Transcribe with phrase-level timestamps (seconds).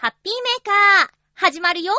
[0.00, 1.92] ハッピーメーカー、始まるよ。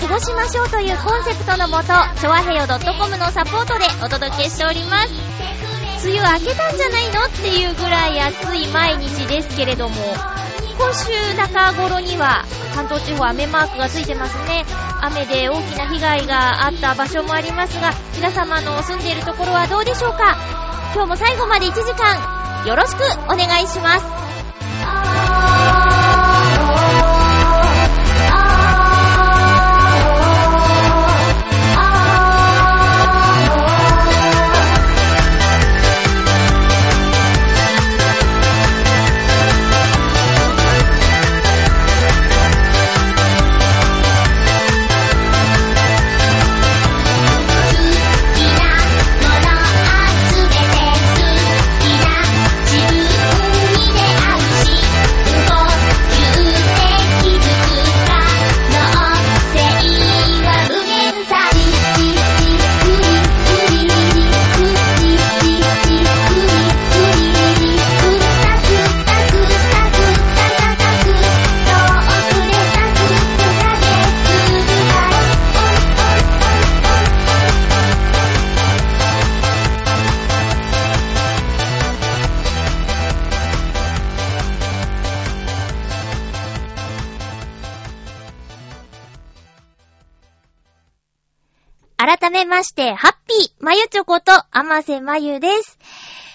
[0.00, 1.86] 過ごしましょうというコンセプトのもと、
[2.20, 5.08] ちょわへよ .com のサポートでお届けしております。
[6.06, 9.94] 梅雨明けたんじゃないのっていうぐらい暑い毎日ですけれども、
[10.78, 14.64] 今週中頃には関東地方雨マークがついてますね。
[15.00, 20.36] 雨で大きな被害があった場所もありますが、皆様の住んでいるところはどうでしょうか？
[20.94, 24.37] 今日も最後まで1時間、よろしくお願いします。
[92.78, 95.78] して、ハッピーまゆちょこと、あませまゆです。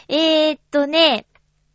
[0.10, 1.26] えー、っとね、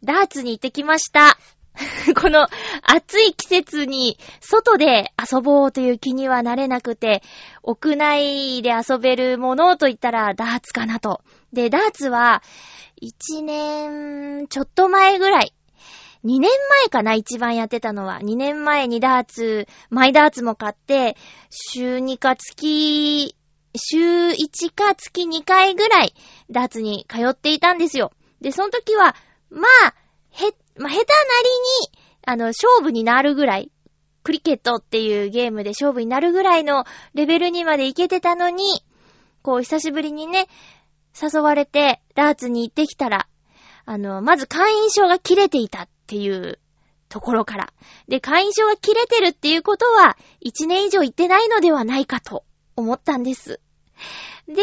[0.04, 1.38] ダーツに行ってきました。
[2.20, 2.48] この
[2.82, 7.22] 暑い季節に外で遊ぼうという気にはなれなくて、
[7.62, 11.22] 屋内で遊べるものと言ったらダーツかなと。
[11.50, 12.42] で、ダーツは
[13.00, 15.54] 1年ちょっと前ぐらい。
[16.24, 18.18] 2年前かな一番やってたのは。
[18.20, 21.16] 2年前にダーツ、マイダーツも買って、
[21.48, 23.38] 週2か月、
[23.76, 23.98] 週
[24.30, 26.14] 1か月2回ぐらい
[26.50, 28.12] ダーツに通っていたんですよ。
[28.40, 29.14] で、その時は、
[29.50, 29.94] まあ、
[30.30, 33.70] へ、まあ、下手なりに、あの、勝負になるぐらい、
[34.22, 36.84] クリケットっていうゲームで勝負になるぐらいの
[37.14, 38.64] レベルにまでいけてたのに、
[39.42, 40.48] こう、久しぶりにね、
[41.20, 43.28] 誘われて、ダーツに行ってきたら、
[43.84, 46.58] あの、まず会員証が切れていたっていう
[47.08, 47.72] ところから。
[48.06, 52.44] で、会員証が切れてるっていうことは、1年以上行ってないのではないかと
[52.78, 53.60] 思ったんです。
[54.46, 54.62] で、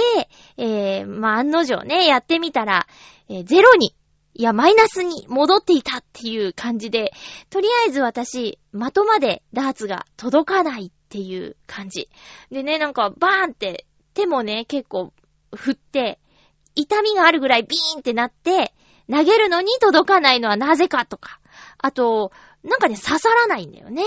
[0.58, 2.88] えー、まあ、案の定ね、やってみたら、
[3.30, 3.96] えーゼロに、
[4.34, 7.14] いや、マイナスに戻っていたっていう感じで、
[7.50, 12.10] とりあえず私、的までダーツが届かないっていう感じ。
[12.52, 15.14] でね、なんか、バーンって、手もね、結構、
[15.56, 16.20] 振って、
[16.76, 18.74] 痛みがあるぐらいビーンってなって、
[19.10, 21.40] 投げるのに届かないのはなぜかとか。
[21.78, 22.32] あと、
[22.64, 24.04] なんかね、刺さらないんだよね。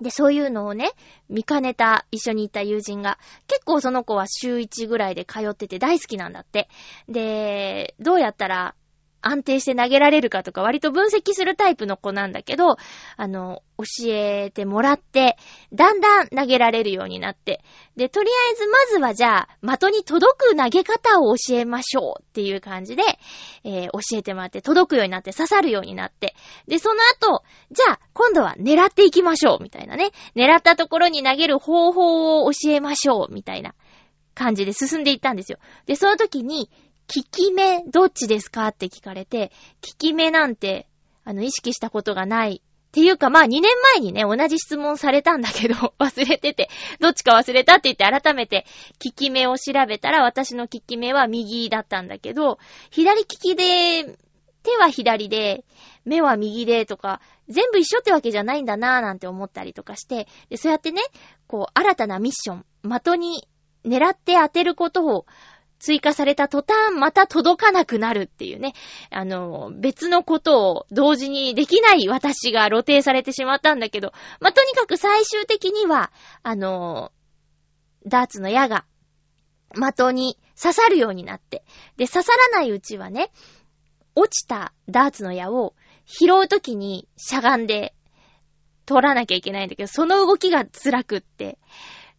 [0.00, 0.92] で、そういうのをね、
[1.28, 6.68] 見かねた一緒に行った友人が、結構その子は週1ぐらいで通ってて大好きなんだって。
[7.08, 8.74] で、どうやったら
[9.20, 12.76] 安定して投げられるかとか割と分析するタイプの子なんだけど、
[13.16, 15.36] あの、教えてもらって、
[15.72, 17.62] だんだん投げられるようになって、
[17.96, 23.02] で、とりあえずまずはじゃあ、的に届く投げ方を教えましょうっていう感じで、
[23.64, 26.34] えー教えてもらって、届くようになって、刺さるようになって、
[26.66, 30.10] で、その後、じゃあ、今度は狙っていきましょうみたいなね。
[30.36, 33.74] 狙ったところに投げる方法を教えましょうみたいな
[34.34, 35.58] 感じで進んでいったんですよ。
[35.86, 36.70] で、その時に、
[37.12, 38.68] 効き目どっちですか？
[38.68, 39.48] って聞かれて、
[39.82, 40.86] 効き目なんて、
[41.24, 42.62] あの、意識したことがない。
[42.88, 43.62] っていうか、まあ、2年
[43.94, 46.70] 前にね、同じ質問されたんだけど、 忘れてて、
[47.00, 48.64] どっちか忘れたって言って改めて、
[49.02, 52.58] 効き目を調べたら、私の効き目は右だったんだけど、
[52.90, 54.16] 左利きで、
[54.62, 55.64] 手は左で、
[56.04, 61.02] 目は右でとか、全部一緒ってわけじゃないんだなぁなんて思ったりとかして、で、そうやってね、
[61.46, 63.46] こう、新たなミッション、的に
[63.84, 65.26] 狙って当てることを
[65.78, 68.74] 追加された途端、また届かなくなるっていうね。
[69.10, 76.10] あの、別のことを同時にできない私が露呈されてしまったんだけど、まあ、とにかく最終的には、
[76.42, 77.12] あの、
[78.06, 78.84] ダーツの矢が、
[79.74, 81.64] 的に刺さるようになって。
[81.96, 83.30] で、刺さらないうちはね、
[84.14, 85.74] 落ちたダーツの矢を
[86.06, 87.94] 拾うときにしゃがんで
[88.86, 91.58] 取らなきゃいけないんだけど、その動きが辛くって。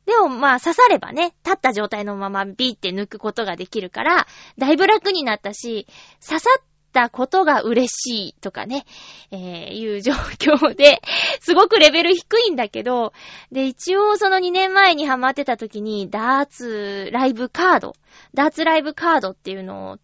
[0.09, 4.25] でもまあ刺さればね、立った状態のままビーって抜くことができるから、
[4.57, 5.85] だいぶ楽になったし、
[6.27, 8.85] 刺さったことが嬉しいとかね、
[9.29, 10.99] えー、いう状況で、
[11.41, 13.13] すごくレベル低いんだけど、
[13.51, 17.93] で、一応その2年前にハマってた時に、ダーツライブカード、
[18.33, 19.97] ダーツライブカードっていうのを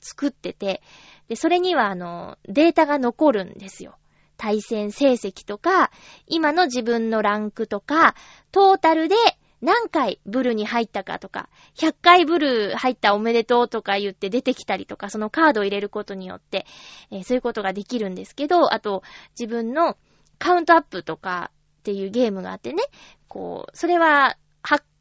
[0.00, 0.82] 作ってて、
[1.28, 3.96] で、それにはあの、データが残るんですよ。
[4.38, 5.90] 対戦成績とか、
[6.28, 8.14] 今の自分のランクとか、
[8.52, 9.16] トータルで
[9.60, 16.66] 何回ブルに入ったかとか、100回ブル入ったおめでとうとか言って出てきたりとか、そのカードを入れることによって、
[17.10, 19.02] えー、そういうことができるんですけど、あと、
[19.38, 19.96] 自分の
[20.38, 21.50] カウントアップとか
[21.80, 22.82] っていうゲームがあってね、
[23.26, 24.36] こう、それは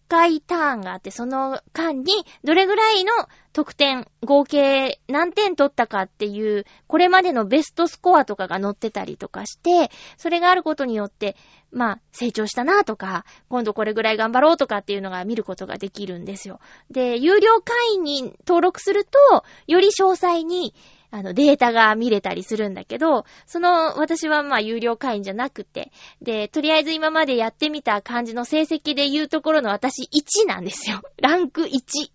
[0.07, 2.13] 回ターンがあって、その間に
[2.43, 3.11] どれぐらいの
[3.53, 11.35] 得点、合計何点取ったかっていう、これまでのベストスコアとかが載ってたりとかして、それがあることによって、
[11.71, 16.59] まあ、成長したなとか、今度これぐらい頑張ろうとかっていうのが見ることができるんですよ。
[16.91, 20.73] で、有料会員に登録すると、より詳細に、
[21.09, 31.01] あの、データが見れたりするんだけど、その、私はまあ、有料会員じゃなくて、で、とりあえず今までやってみた感じの成績で言うところの私1なんですよ。
[31.21, 32.11] ランク1。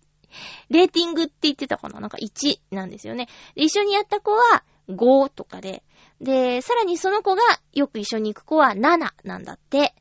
[0.69, 1.99] レーティングって言ってたかな？
[1.99, 3.27] なんか1なんですよね。
[3.55, 5.83] で、一緒にやった子は5とかで、
[6.21, 7.41] で、さらにその子が
[7.73, 9.93] よく一緒に行く子は7なんだって。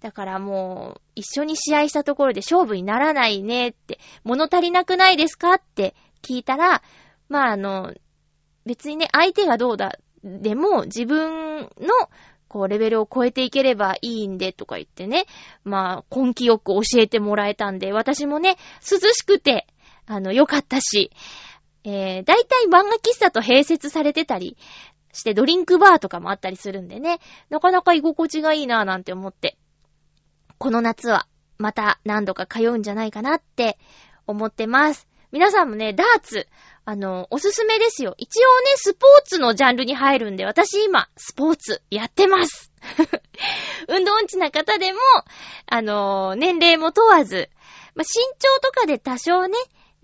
[0.00, 6.82] だからもう、一緒に試合したところで勝負にならないねって、物足りなくないですかって聞いたら、
[7.28, 7.94] まああの、
[8.66, 11.68] 別にね、相手がどうだ、でも自分の
[12.50, 15.26] こう、レベルを超えていければいいんで、とか言ってね。
[15.62, 19.68] まあ、根気よく教えてもらえたんで、私もね、涼しくて、
[20.04, 21.12] あの、良かったし、
[21.84, 24.56] えー、大体漫画喫茶と併設されてたり
[25.12, 27.20] して、ドリンクバーとかもあったりするんでね、
[27.50, 29.56] なかなか居心地がいいなぁなんて思って、
[30.58, 33.78] この夏は、また何度か通うんじゃないかなって
[34.26, 35.06] 思ってます。
[35.30, 36.48] 皆さんもね、ダーツ、
[36.90, 38.16] あの、おすすめですよ。
[38.18, 42.72] 一応ね、スポーツのジャンルに入るんで、私今、スポーツやってます。
[43.86, 44.98] 運動音痴な方でも、
[45.66, 47.48] あの、年齢も問わず、
[47.94, 48.06] ま、身
[48.40, 49.54] 長とかで多少ね、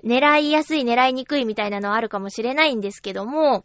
[0.05, 3.65] 狙いやすい、狙いにくいみたいなのはあるかもしれないんですけども、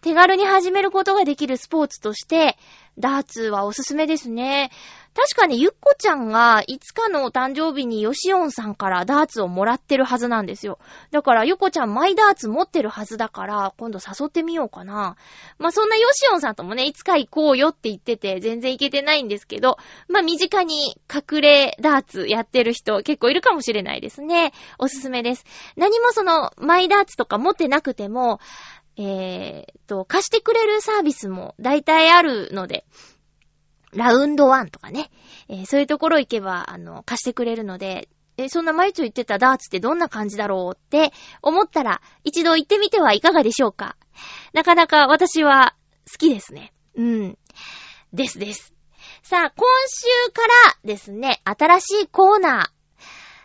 [0.00, 2.58] 手軽に始めることができるスポーツとして、
[2.98, 4.72] ダーツはおすすめですね。
[5.16, 10.78] 確かにゆっこちゃんがいつかのお誕生日にヨシオンさんからダーツをもらってるはずなんですよ。
[11.10, 15.16] だからゆっこちゃんマイダーツ持ってるはずだから、今度誘ってみようかな。
[15.58, 19.78] まあ、そんなヨシオンさんともね、いつか行こうよって言ってて、全然行けてないんですけど、
[20.08, 24.52] まあ、身近に隠れダーツやってる人結構いるかもしれないですね。
[24.78, 25.46] おすすめです。
[25.76, 28.38] 何もその、マイダーツとか持ってなくても、
[28.98, 32.84] えー、と、貸してくれるサービスも大体あるので、
[33.96, 35.10] ラウンドワンとかね、
[35.48, 38.08] えー、そういうところ行けば、あの、貸してくれるので、
[38.38, 41.12] えそんな毎日言ってたダーツってどんな感じだろうって
[41.42, 43.96] 思ったら、一度行ってみてはいかがでしょうか。
[44.52, 45.74] なかなか私は
[46.10, 46.72] 好きですね。
[46.96, 47.38] うん。
[48.12, 48.74] ですです。
[49.22, 52.70] さあ、今週からですね、新しいコーナ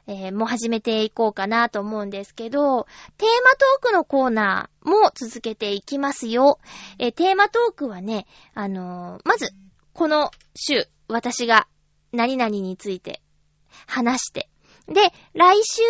[0.07, 2.85] ー、えー、もう始めていこうかなと思うんですけど、
[3.17, 6.59] テーマトークのコーナーも続けていきますよ。
[6.99, 9.53] えー、テーマトークはね、あのー、まず、
[9.93, 11.67] この週、私が
[12.11, 13.21] 何々について
[13.87, 14.49] 話して、
[14.87, 15.01] で、
[15.33, 15.81] 来週、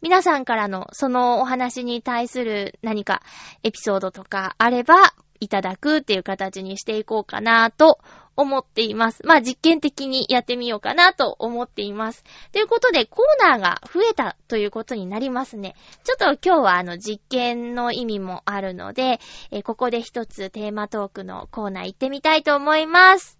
[0.00, 3.22] 皆さんからのそのお話に対する何か
[3.62, 5.14] エピソードとかあれば
[5.44, 8.00] いただくっていう形にしていこうかなと
[8.36, 9.24] 思っています。
[9.24, 12.24] まあ実験的にやってみようかなと思っています。
[12.52, 15.76] ということでコーナーが増えたということになりますね。
[16.02, 19.20] ちょっと今日はあの実験の意味もあるので、
[19.50, 23.38] え、ここで一つテーマトークのコーナー行ってみたいと思います。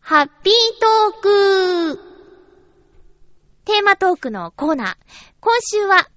[0.00, 2.14] ハッピートーク
[3.64, 4.96] テーマトークのコーナー。
[5.40, 6.08] 今週は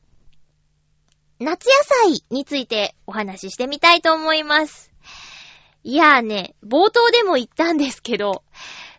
[1.39, 1.72] 夏野
[2.12, 4.91] 菜についてお話ししてみたいと思います。
[5.84, 8.44] いやーね、冒頭でも言ったんですけど、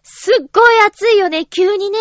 [0.04, 1.98] すっごい暑いよね、急にね。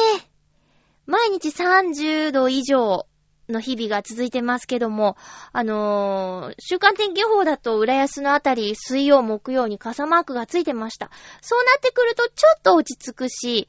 [1.07, 3.07] 毎日30度以上
[3.49, 5.17] の日々が続いてますけども、
[5.53, 11.09] あのー、週間天気予報だと浦安のあたり、水曜、木曜に傘マークがついてました。
[11.41, 13.67] そうなってくるとちょっと落ち着くし、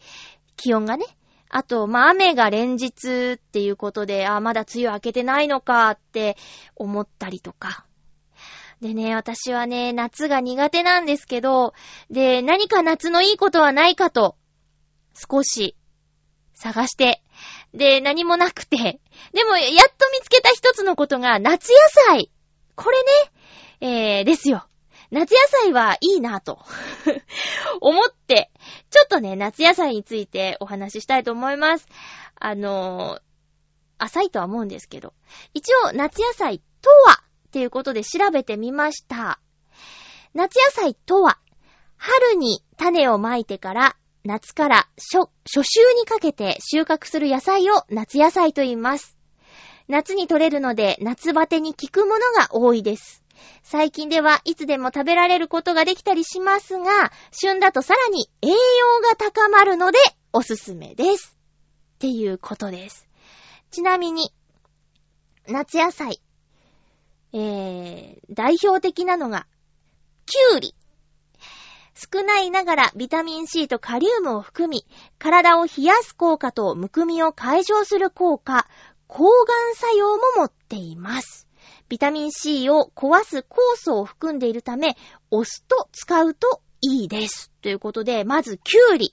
[0.57, 1.07] 気温がね、
[1.50, 6.37] あと、まあ、雨が連日っていうことで、あ、まだ梅雨明けてないのかって
[6.76, 7.85] 思ったりとか。
[8.81, 11.75] でね、私はね、夏が苦手なんですけど、
[12.11, 14.37] で、何か夏のいいことはないかと、
[15.14, 15.76] 少し
[16.55, 17.23] 探して、
[17.75, 19.00] で、何もなくて、
[19.33, 21.76] でも、やっと見つけた一つのことが、夏野
[22.07, 22.31] 菜
[22.76, 23.02] これ
[23.81, 24.68] ね、えー、ですよ。
[25.11, 26.59] 夏野菜はいいなと
[27.81, 28.50] 思って、
[28.91, 31.87] ちょっとね、夏野菜についてお話ししたいと思います。
[32.35, 33.21] あのー、
[33.99, 35.15] 浅いとは思うんですけど、
[35.55, 39.41] 一応夏野菜とはっていうことで調べてみました。
[40.35, 41.38] 夏野菜とは、
[41.97, 49.17] 春に種をまいてから夏から初、初秋にかけて収穫する野菜を夏野菜と言います。
[49.88, 53.25] 夏に採れるので夏バテに効くものが多いです。
[53.62, 58.54] 最近ではいつでも食べられることができたりしますが、旬だとさらに栄養
[59.02, 59.99] が高まるので
[60.33, 61.37] おすすめです。
[61.97, 63.09] っていうことです。
[63.71, 64.33] ちなみに、
[65.47, 66.21] 夏野菜。
[67.33, 69.47] えー、代表的なのが、
[70.26, 70.75] きゅうり。
[71.95, 74.87] 少ないながらビタミン C とカリウムを含み、
[75.18, 78.68] 体を冷やす効果とむくみを解消する効果、
[79.09, 81.48] 抗がん作用も持っています。
[81.88, 83.45] ビタミン C を壊す酵
[83.76, 84.97] 素を含んでいるため、
[85.30, 87.50] お酢と使うといいです。
[87.62, 89.12] ということで、まず、キュウリ。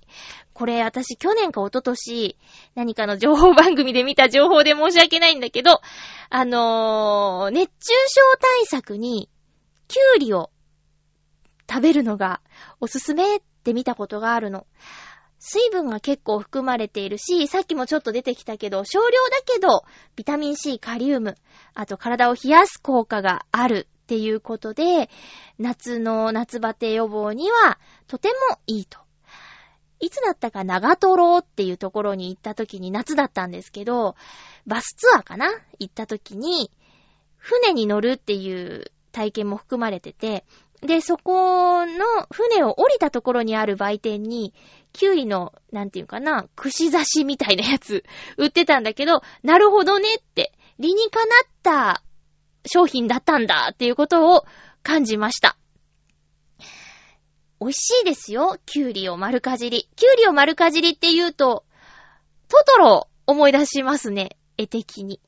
[0.54, 2.38] これ、私、去年か一昨年、
[2.76, 5.82] 何かの情報番組で見た情報で申し訳ないんだけど、
[6.30, 9.30] あのー、熱中症対策に、
[9.88, 10.52] キュウリを
[11.70, 12.42] 食べるのが
[12.80, 14.68] おすすめって見たことがあるの。
[15.40, 19.84] 水分が結構含まれているし、さっきもちょっと出てきたけど、少量だけど、
[20.16, 21.36] ビタミン C、カリウム、
[21.74, 25.10] あと体を冷やす効果があるっていうことで、
[25.60, 27.78] 夏の夏バテ予防には
[28.08, 29.00] とてもいいと。
[30.00, 34.16] いつだったか長瀞っていうところに行った時に夏だったんですけど、
[34.68, 35.48] バスツアーかな？
[35.80, 36.72] 行った時に、
[37.38, 40.44] 船に乗るっていう体験も含まれてて、
[40.86, 44.54] で、そこの船を降りたところにある売店に、
[44.94, 48.04] キュウリの、なんていうかな、串刺しみたいなやつ
[48.38, 52.04] 売ってたんだけど、なるほどねって、理にかなった
[52.66, 54.46] 商品だったんだっていうことを
[54.84, 55.58] 感じました。
[57.60, 59.90] 美味しいですよ、キュウリを丸かじり。
[59.96, 61.66] キュウリを丸かじりって言うと、
[62.48, 65.20] トトロ思い出しますね、絵的に。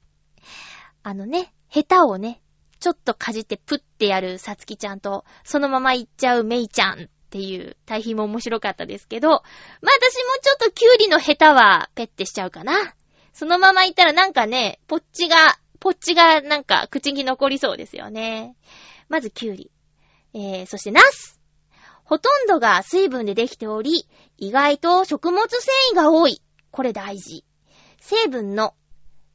[1.04, 2.42] あのね、ヘタをね、
[2.80, 9.44] ちょっとかじってプッてやるさつきちゃんと、そのまま行っちゃうめいちゃんっていう対比も面白かったですけど、まあ私も
[10.42, 12.96] ちょっとキュウリのヘタはペッてしちゃうかな。
[13.34, 15.36] そのまま行ったらなんかね、ポッチが、
[15.80, 18.56] ポッチがなんか口に残りそうですよね。
[19.10, 19.72] まずキュウリ。
[20.34, 21.40] えー、そしてナス。
[22.04, 24.08] ほとんどが水分でできており、
[24.38, 25.60] 意外と食物繊
[25.94, 26.42] 維が多い。
[26.72, 27.44] これ大事。
[28.00, 28.74] 成分の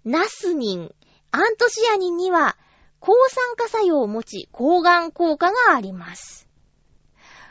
[0.05, 0.95] ナスニン、
[1.31, 2.57] アントシアニンには
[3.02, 6.49] 抗酸化作用を持ち、抗がん効果があります。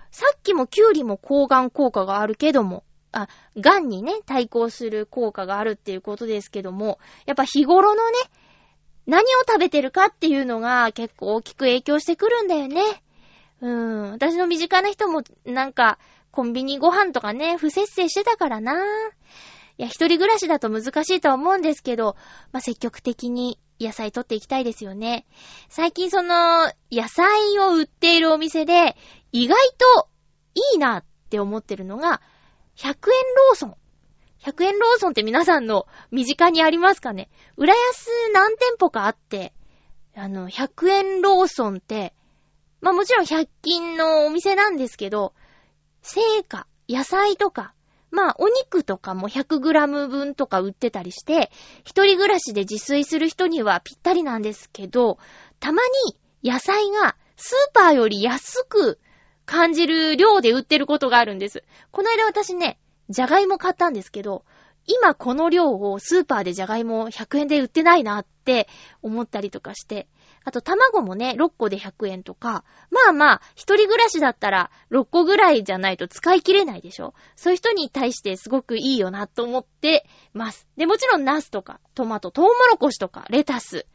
[0.10, 3.28] さっきもキュウリも抗がん効果があるけども、あ、
[3.58, 8.18] 癌にね、対抗する効果があるっていうことですけども、やっぱ日頃のね、
[9.06, 12.82] 何を食べてるかっていうのが結構大きく影響してくるんだよね。
[13.60, 14.12] うん。
[14.12, 16.00] 私の身近な人もなんか、
[16.32, 18.82] コンビニご飯とかね、不節制してたからな。
[19.78, 22.16] いや、一人暮らしだと難しいとは思うんですけど、
[22.54, 25.26] まあ、積極的に野菜取っていきたいですよね。
[25.70, 28.96] 最近その、野菜を売っているお店で、
[29.32, 30.10] 意外と
[30.56, 32.22] いいなって思ってるのが、
[32.78, 33.76] 100円ローソン。
[34.44, 37.30] 100円ローソンって皆さんの身近にありますかね？
[37.58, 39.54] 浦安何店舗かあって、
[40.16, 42.14] あの、100円ローソンって、
[42.82, 45.34] まあもちろん100均のお店なんですけど、
[46.02, 47.74] 成果、野菜とか、
[48.12, 51.50] まあ、お肉とかも 100g 分とか売ってたりして、
[51.84, 55.18] 一人暮らしで自炊する人にはぴったりなんですけど、
[55.60, 56.18] たまに
[56.50, 59.00] 野菜がスーパーより安く
[59.46, 61.64] 感じる量で売ってることがあるんです。
[61.92, 64.46] この間私ね、じゃがいも買ったんですけど、
[64.88, 68.68] 今この量をスーパーでじゃがいも100円で売ってないなって
[69.02, 70.08] 思ったりとかして、
[70.44, 80.68] あと卵もね、6個で100円とか、まあまあ、一人暮らしだったら6個ぐらいじゃないと使い切れないでしょそういう人に対してすごくいいよなと思ってます。
[80.78, 83.86] で、もちろんナスとか、トマト、トウモロコシとか、レタス。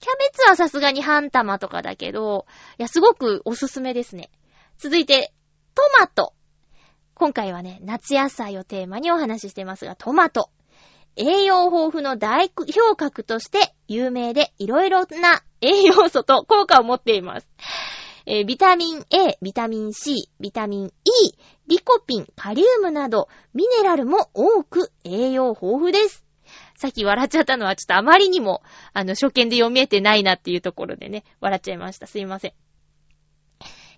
[0.00, 2.46] キャベツはさすがに半玉とかだけど、
[2.78, 4.30] いや、すごくおすすめですね。
[4.76, 5.32] 続いて、
[5.74, 6.34] トマト。
[7.14, 10.50] 今回はね、夏野菜をテーマにお話ししてますが、トマト。
[11.16, 17.48] 栄養豊富の代表格として有名でいろいろな栄養素と効果を持っています。
[18.26, 20.90] えービタミン A、ビタミン C、ビタミン E、
[21.68, 26.24] リコピン、カリウムなど、ミネラルも多く栄養豊富です。
[26.76, 32.06] さっき笑っちゃったのはちょっとあまりにも、あの、初見で読み得てないなっていうところでね、笑っちゃいました。
[32.06, 32.52] すいません。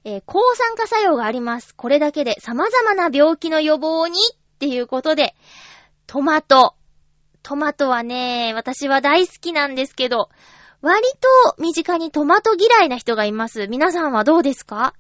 [0.05, 1.75] えー抗酸化作用があります。
[1.75, 5.35] これだけで様々な病気の予防にっていうことで、
[6.07, 6.75] トマト。
[7.49, 10.29] トマトはね、私は大好きなんですけど、
[10.83, 11.03] 割
[11.47, 13.69] と身近にトマト嫌いな人がいます。
[13.69, 14.93] 皆さんはどうですか？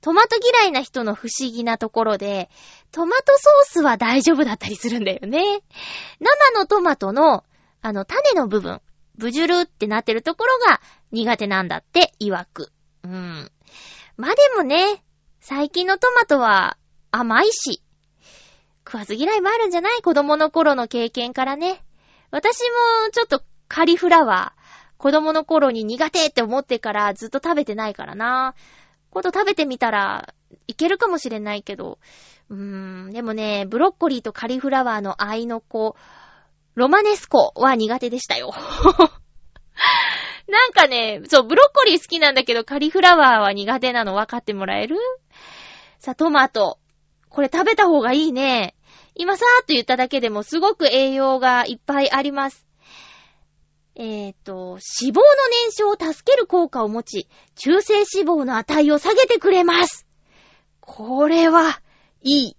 [0.00, 2.50] トマト嫌いな人の不思議なところで、
[2.90, 5.62] トマトソースは大丈夫だったりするんだよね。
[6.18, 7.44] 生のトマトの、
[7.80, 8.80] あの、種の部分、
[9.16, 10.80] ブジュルってなってるところが
[11.12, 12.72] 苦手なんだって、曰く。
[13.04, 13.52] うん。
[14.16, 15.04] まあでもね、
[15.38, 16.76] 最近のトマトは
[17.12, 17.83] 甘いし、
[18.94, 20.02] 食わず嫌いもあるんじゃない？
[20.02, 21.82] 子供の頃の経験からね。
[22.30, 24.60] 私もちょっとカリフラワー、
[24.98, 28.54] 子供の頃に苦手って思ってからずっと食べてないからな。
[29.10, 30.32] こと食べてみたら
[30.68, 31.98] いけるかもしれないけど、
[32.50, 32.56] うー
[33.08, 35.96] ん、でもね、ブロッコリーとカリフラワーの愛の子、
[36.76, 38.54] ロマネスコは苦手でしたよ。
[40.46, 44.98] なんかね、そう、ブロッコリー好きなんだけど、カリフラワーは苦手なの分かってもらえる？
[45.98, 46.78] さあ、トマト。
[47.28, 48.73] これ食べた方がいいね。
[49.14, 52.66] 今さーっと言っただけでもすごく栄養がいっぱいあります。
[53.96, 55.22] えっ、と、脂肪の
[55.62, 60.04] 燃焼を助ける効果を持ち、中性脂肪の値を下げてくれます。
[60.80, 61.80] これは、
[62.22, 62.56] いい。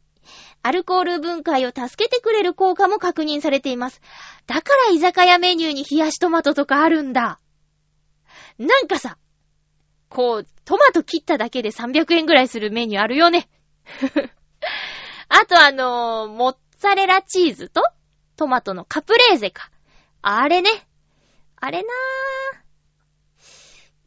[0.64, 4.02] アルコール分解を助けてくれる効果も確認されています。
[4.48, 7.40] だから居酒屋メニューに冷やしトマトとかあるんだ。
[8.58, 9.18] なんかさ、
[10.08, 13.50] こう、トマト切っただけで300円ぐらいするメニューあるよね。
[15.30, 17.84] あとあのーモッツァレラチーズと
[18.36, 19.70] トマトのカプレーゼか。
[20.22, 20.70] あれね。
[21.56, 22.66] あれなぁ。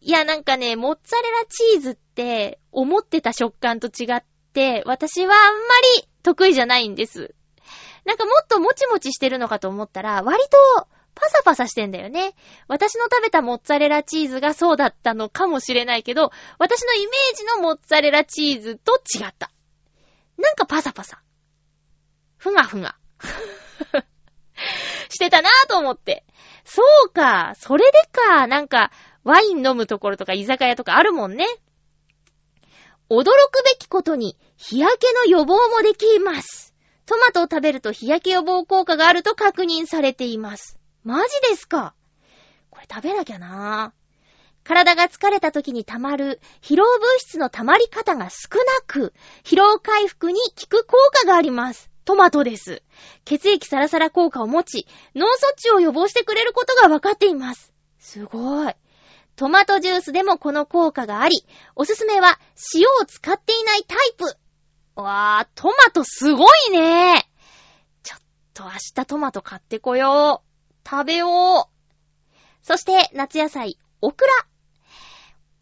[0.00, 4.22] いや、なんかね、モッツァレラチーズって思ってた食感と違っ
[4.52, 5.60] て、私はあんま
[5.96, 7.34] り得意じゃないんです。
[8.04, 10.38] なんかもっともちもちしてるのかと思ったら、割
[10.76, 12.34] とパサパサしてんだよね。
[12.68, 19.50] 私の食べたモッツァレラチーズがそうだったのかもしれないけど、私のイメージのモッツァレラチーズと違った。
[20.38, 21.20] なんかパサパサ。
[22.38, 22.96] ふがふが。
[25.10, 26.24] してたなぁと思って。
[26.64, 28.90] そうか、それでか、なんか、
[29.24, 31.46] ワイン飲むところとか居酒屋とかあるもんね。
[33.10, 36.74] 驚くべきことに、日焼けの予防もできます。
[37.06, 40.78] トマトを食べると日焼け予防効果があると確認されています。
[41.04, 41.94] マジですか
[42.70, 43.97] これ食べなきゃなぁ
[44.68, 51.90] 体が疲れた時に溜まる疲労物質の溜まり方が少なく、疲労回復に効く効果があります。
[52.04, 52.82] トマトです。
[53.24, 57.72] 血液サラサラ効果を持ち、脳卒中を予防してくれることが分かっています。
[57.98, 58.74] すごい。
[59.36, 62.38] トマトジュースでもこの効果があり、おすすめは
[62.74, 64.36] 塩を使っていないタイプ。
[65.00, 67.26] わー、トマトすごいね。
[68.02, 68.20] ちょっ
[68.52, 70.86] と明日トマト買ってこよう。
[70.86, 72.36] 食べよう。
[72.60, 74.32] そして夏野菜、オクラ。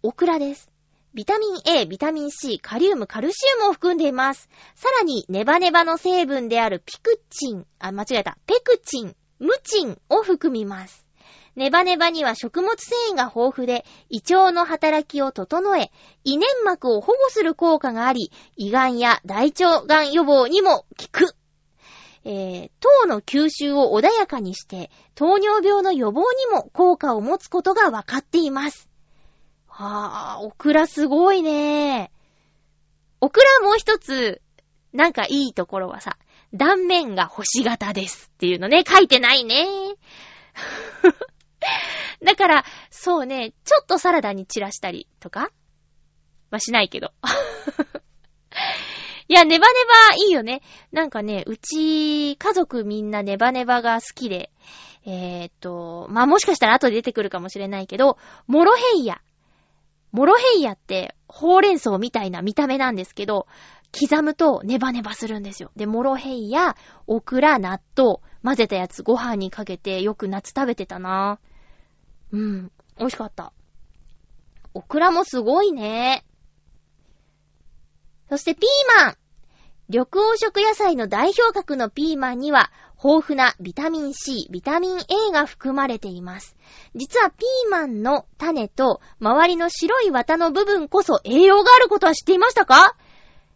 [0.06, 0.70] オクラです。
[1.14, 4.48] ビタミン A、ビタミン C、カリウム、カルシウムを含んでいます。
[4.76, 11.04] さらに、ネバネバの成分であるピクチン、あ、間違えた、ペクチン、ムチンを含みます。
[11.56, 15.90] ネバネバには食物繊維が豊富で、胃腸の働きを整え、
[16.22, 21.34] 胃粘膜を保護する効果があり、胃がんや大腸がん予防にも効く。
[22.24, 28.88] えー、糖の吸収を穏やかにして、糖尿病の予防にも効果を持つことが分かっています。
[29.78, 32.10] はぁ、オクラすごいね。
[33.20, 34.40] オクラもう一つ、
[34.94, 36.16] なんかいいところはさ、
[36.54, 39.66] 断面が星型ですっていうのね、書いてないね。
[42.24, 45.50] だから、そうね、ちょっとサラダに散らしたりとか
[46.50, 47.12] まあ、しないけど。
[49.28, 49.74] いや、ネバネ
[50.10, 50.62] バいいよね。
[50.90, 54.50] なんかね、うち、家族みんなネバネバが好きで、
[55.04, 59.20] えーっと、まあ、もしかしたら後で出てくるかもしれないけど、モロヘイヤ。
[60.16, 63.46] モロヘイヤって、ほうれん草みたいな見た目なんですけど、
[64.00, 65.70] 刻むとネバネバするんですよ。
[65.76, 66.74] で、モロヘイヤ、
[67.06, 71.38] オクラ、納豆、混ぜたやつご飯にかけてよく夏食べてたな。
[72.32, 73.52] うん、美味しかった。
[74.72, 76.24] オクラもすごいね。
[78.30, 79.16] そしてピーマン
[79.90, 86.56] 緑黄色野菜の代表格のピーマンには、豊富なビタミン C、ビタミン A が含まれています。
[86.94, 92.96] 実はピーマンの種と周りの白い綿の部分こそ栄養があることは知っていましたか？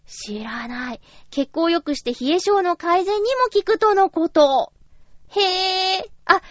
[0.07, 1.00] 知らない。
[1.31, 4.72] 血行を良くして冷え症の改善にも効くとのこと。
[5.29, 5.40] へ
[5.98, 6.11] え。
[6.24, 6.42] あ、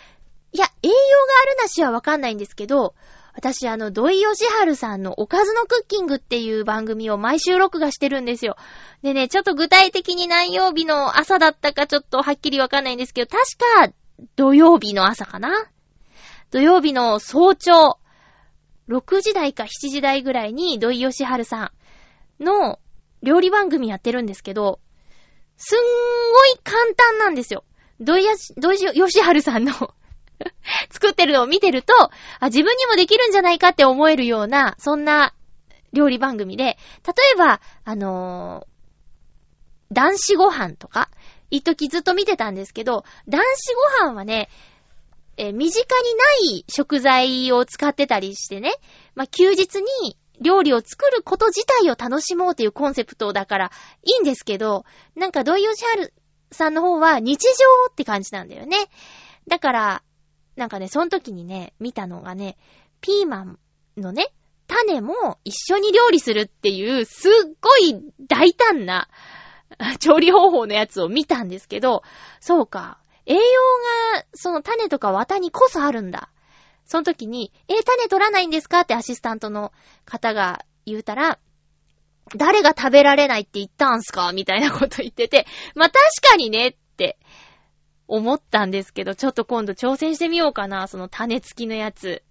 [0.51, 0.97] いや、栄養が
[1.43, 2.95] あるなしはわかんないんですけど、
[3.39, 8.57] 私あの、土井義治さんのおかずのクッキングっていう番組を毎週録画してるんですよ。
[9.01, 13.93] でね、ちょっと具体的に何曜日の朝だったかちょっとはっきりわかんないんですけど、確か
[14.35, 15.69] 土曜日の朝かな？
[16.51, 17.97] 土曜日の早朝、
[18.89, 21.71] 6時台か7時台ぐらいに土井義治さ
[22.39, 22.77] んの
[23.23, 24.81] 料理番組やってるんですけど、
[25.55, 27.63] すんごい簡単なんですよ。
[28.01, 29.71] 土井、義治さんの
[30.89, 31.93] 作ってるのを見てると、
[32.39, 35.33] あ、自分にもできるんじゃないかって思えるような、そんな
[35.93, 36.77] 料理番組で、例
[37.33, 41.09] えば、あのー、男子ご飯とか、
[41.51, 43.73] 一時ずっと見てたんですけど、男子
[44.03, 44.49] ご飯はね、
[45.37, 48.73] え身近にない食材を使ってたりしてね、
[49.15, 53.71] まあ、休日に料理を作ること自体を楽しもうというコンセプトだから
[54.03, 55.85] いいんですけど、なんか土井義治
[56.51, 58.77] さんの方は日常って感じなんだよね。
[59.47, 60.03] だから、
[60.59, 62.57] なんかね、その時にね、見たのがね、
[62.99, 63.59] ピーマン
[63.95, 64.27] のね、
[64.67, 69.07] 種も一緒に料理するっていう、すっごい大胆な
[70.01, 72.03] 調理方法のやつを見たんですけど、
[72.41, 72.99] そうか。
[73.25, 73.39] 栄養
[74.15, 76.29] が、その種とか綿にこそあるんだ。
[76.85, 78.81] その時に、え、種取らないんですか？
[78.81, 79.71] ってアシスタントの
[80.03, 81.39] 方が言うたら、
[82.35, 84.33] 誰が食べられないって言ったんすか？
[84.33, 87.17] みたいなこと言ってて、まあ、確かにねって
[88.09, 92.23] 思ったんですけど、ちょっと今度挑戦してみようかな、その種付きのやつ。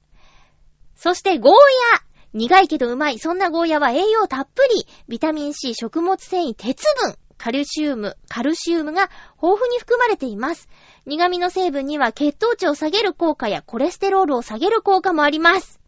[0.97, 1.53] そして、ゴー
[1.95, 2.03] ヤ
[2.35, 3.19] 苦いけどうまい。
[3.19, 4.87] そんなゴーヤは栄養たっぷり。
[5.09, 9.11] ビタミン C、食物繊維、鉄分、カルシウム、カルシウムが
[9.41, 10.69] 豊富に含まれています。
[11.07, 15.81] 苦味の成分には血糖値を下げる効果やコレステロールを下げる効果もあります。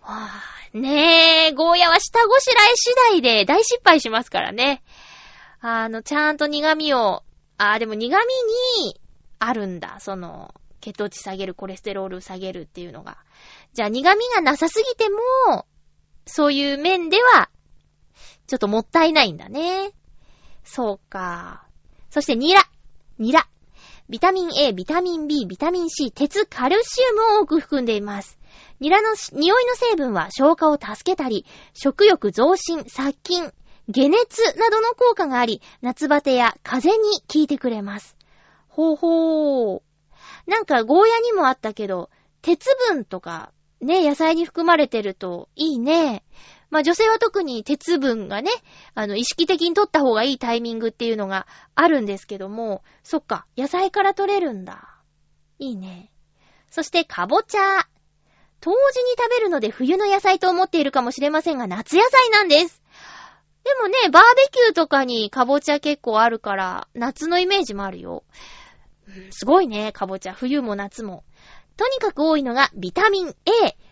[0.00, 4.82] わぁ、ねえ、ゴーヤは下ごしらえ次第で大失敗しますからね。
[5.60, 7.22] あの、ちゃんと苦味を、
[7.58, 8.24] あーでも苦味
[8.82, 9.00] に
[9.38, 9.98] あるんだ。
[10.00, 13.18] その、血糖値下げる、コレステロール下げるっていうのが。
[13.72, 15.66] じゃあ苦味がなさすぎても、
[16.26, 17.48] そういう面では、
[18.46, 19.92] ちょっともったいないんだね。
[20.64, 21.66] そうか。
[22.10, 22.62] そしてニラ。
[23.18, 23.48] ニラ。
[24.08, 28.38] ビタミン A、ビタミン B、ビタミン C、鉄、カルシウムを多く含んでいます。
[28.80, 33.52] ニラの匂いの成分は消化を助けたり、食欲増進、殺菌、
[33.92, 38.16] 解熱などの効果があり、夏バテや風邪に効いてくれます。
[38.68, 39.80] ほうほー。
[40.46, 46.24] なんかゴーヤにもあったけど、鉄分とか、ね、野菜に含まれてるといいね。
[46.70, 48.50] まあ女性は特に鉄分がね、
[48.94, 55.00] あの、意識的に取った方がいいタイミングっていうのがあるんですけども、そっか、野菜から取れるんだ。
[55.58, 56.10] いいね。
[56.70, 57.86] そして、かぼちゃ。
[58.60, 62.81] 当時に食べるので冬の野菜と思っているかもしれませんが、夏野菜なんです。
[63.64, 68.24] でもね、バーベキューとかにかぼちゃ結構あるから、夏のイメージもあるよ。
[69.30, 70.32] すごいね、かぼちゃ。
[70.32, 71.24] 冬も夏も。
[71.76, 73.34] とにかく多いのがビタミン A。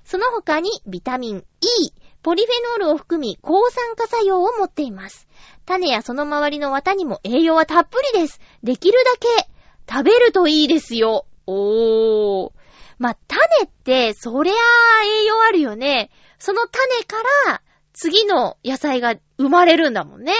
[0.04, 1.92] その他にビタミン E。
[2.22, 5.26] ポリフェノールを含み、抗酸化作用を持っています。
[5.64, 8.40] 種やその周りの綿にも栄養はたっぷりです。
[8.62, 9.48] できるだけ
[9.90, 11.26] 食べるといいですよ。
[11.46, 12.50] おー。
[12.98, 16.11] まあ、種って、そりゃあ栄養あるよね。
[16.38, 17.62] その種から
[18.01, 20.33] 次の野菜が生まれるんだもんね。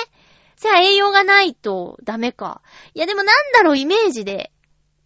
[0.57, 2.63] じゃあ栄養がないとダメか。
[2.95, 4.51] いやでもなんだろうイメージで。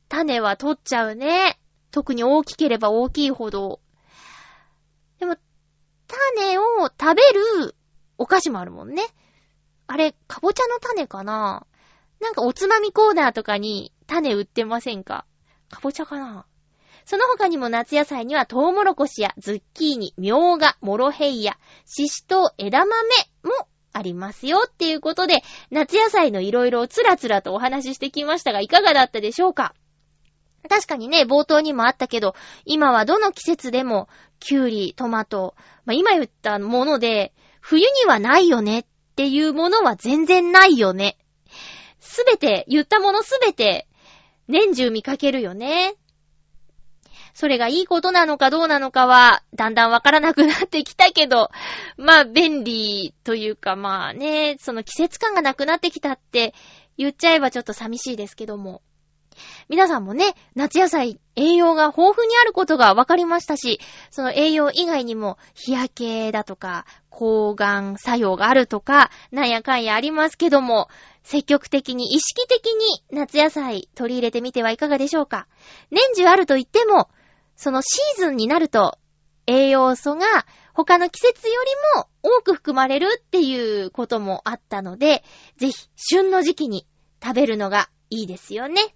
[0.09, 1.59] 種は取っちゃうね。
[1.91, 3.81] 特に大きければ大きいほど。
[5.19, 5.37] でも、
[6.07, 7.75] 種を食べる
[8.19, 9.03] お菓子もあるもんね。
[9.89, 11.67] あれ、かぼちゃの種かな
[12.21, 15.27] なんかおつまみコーナーとかに種売ってませんか？
[15.71, 16.47] かぼちゃかな
[17.05, 22.93] その他にも夏野菜にはトウモロコシやズッキーニ、みょうが、モロヘイヤ、シシトウ、枝豆
[23.43, 23.51] も
[23.93, 29.75] ありますよっていうことで、夏野菜のいろいろをつらつらとお話ししてきましたが、いかがだったでしょうか？
[30.69, 34.09] 確かにね、冒頭にもあったけど、今はどの季節でも、
[34.41, 41.19] キュウリ、トマト、まあ、今言ったもので、冬にはないよねっていうものは全然ないよね。
[42.01, 43.87] すべて、言ったものすべて、
[44.49, 45.95] 年中見かけるよね。
[47.35, 51.51] それがいいことなのかどうなのかは、だんだんわからなくなってきたけど、
[51.99, 56.55] まあ、便利というか、まあね、その季節感がなくなってきたって
[56.97, 58.83] 言っちゃえばちょっと寂しいですけども。
[59.69, 63.81] 皆さんもね、夏野菜、栄養が豊富にあることが分かりましたし、
[64.13, 70.89] その栄養以外にも、日焼けだとか、抗がん作用があるとか、なんやかんやありますけども、
[71.25, 75.49] 積極的に意識的に夏野菜取り入れてみてはいかがでしょうか。
[75.91, 77.09] 年中あると言っても、
[77.57, 78.99] そのシーズンになると、
[79.47, 80.27] 栄養素が
[80.73, 81.55] 他の季節よ
[81.95, 85.23] りも多く含まれるっていうこともあったので、
[85.57, 86.87] ぜひ旬の時期に
[87.23, 88.95] 食べるのがいいですよね。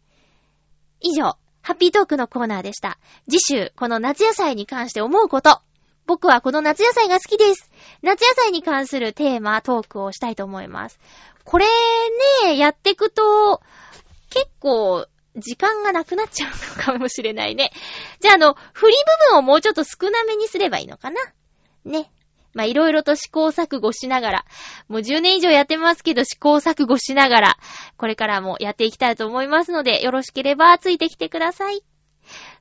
[1.01, 2.99] 以上、ハッピートークのコーナーでした。
[3.29, 5.61] 次週、この夏野菜に関して思うこと。
[6.07, 7.71] 僕はこの夏野菜が好きです。
[8.03, 10.99] 夏野菜に関するテーマ、トークをしたいと思います。
[11.45, 11.67] これ
[12.45, 13.61] ね、やってくと、
[14.31, 17.71] 結構、時間がなくなっちゃうのかもしれないね。
[18.21, 18.97] じゃあ、あの、振り
[19.29, 21.21] 部分をもうちょっと少なめにすればいいのかな？
[21.85, 22.11] ね。
[22.55, 24.45] まあ、いろいろと試行錯誤しながら、
[24.89, 27.57] もう10年以上やってますけど、試行錯誤しながら、
[27.97, 31.85] これからもやっていきたいと思いますので、よろしければついてきてください。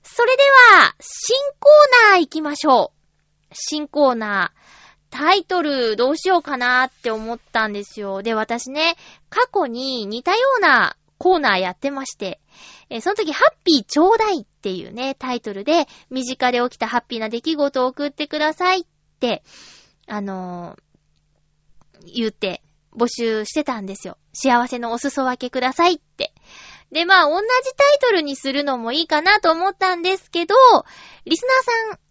[0.03, 0.43] それで
[0.75, 3.53] は、新コーナー行きましょう。
[3.53, 4.67] 新コーナー。
[5.09, 8.21] タイトルどうしようかなって思ったんですよ。
[8.21, 8.97] で、私ね、
[9.29, 12.39] 過去に似たようなコーナーやってまして、
[12.89, 18.85] えーその時、ハッピーちょうだいっていうね、タイトルで、身近で起きたハッピーな出来事を送ってくださいっ
[19.19, 19.43] て、
[20.07, 20.87] あのー
[22.13, 22.61] 言って、
[22.95, 24.17] 募集してたんですよ。
[24.33, 26.33] 幸せのお裾分けくださいって。
[26.91, 27.45] で、まあ、同じ
[27.75, 30.55] タイトルにするのもいいかなと思ったんですけど、
[31.25, 31.45] リス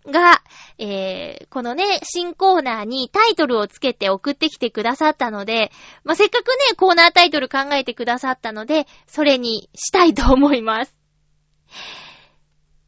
[0.04, 0.42] ナーさんが、
[0.78, 5.72] えー、このね、新コーナーにタイトルをつけて送ってきてくださったので、
[6.04, 10.94] まあ、せっかくね、コーナータイトル考えてくださったので、それにしたいと思います。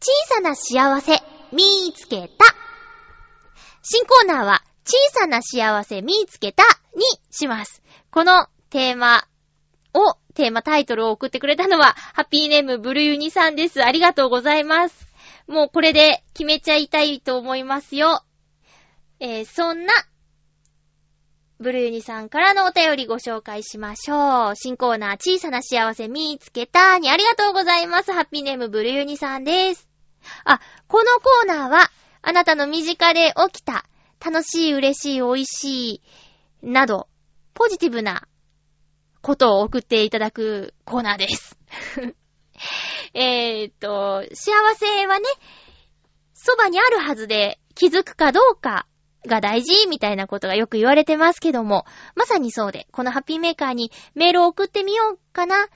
[0.01, 1.22] 小さな幸せ、
[1.53, 2.55] 見ーつけた。
[3.83, 6.62] 新コーナーは、小さな幸せ見つけた
[6.94, 7.83] にします。
[8.11, 9.27] このテーマ
[9.94, 13.83] を、テーマタイトルを送ってくれたのは、ハッピーネームブルユニさんです。
[13.83, 15.09] ありがとうございます。
[15.46, 18.22] もうこれで決めちゃいたいと思いますよ。
[19.20, 19.92] えー、そんな、
[21.59, 24.57] ブルユニさんからのお便りご紹介しましょう。
[24.57, 28.12] 新コーナー、小さな幸せ見つけたにありがとうございます。
[28.12, 29.88] ハッピーネームブルユニさんです。
[30.44, 31.90] あ、このコーナーは、
[32.22, 33.85] あなたの身近で起きた、
[34.24, 36.03] 楽しい、嬉しい、美味しい、
[36.62, 37.09] など、
[37.55, 38.29] ポジティブな
[39.29, 41.59] ことを送っていただくコーナーです。
[43.12, 45.27] えっと、幸せはね、
[46.33, 48.87] そばにあるはずで気づくかどうか
[49.27, 55.69] が大事みたいなことがよく言われてますけども、まさにそうで、このハッピーメーカーにメールを送ってみようかな。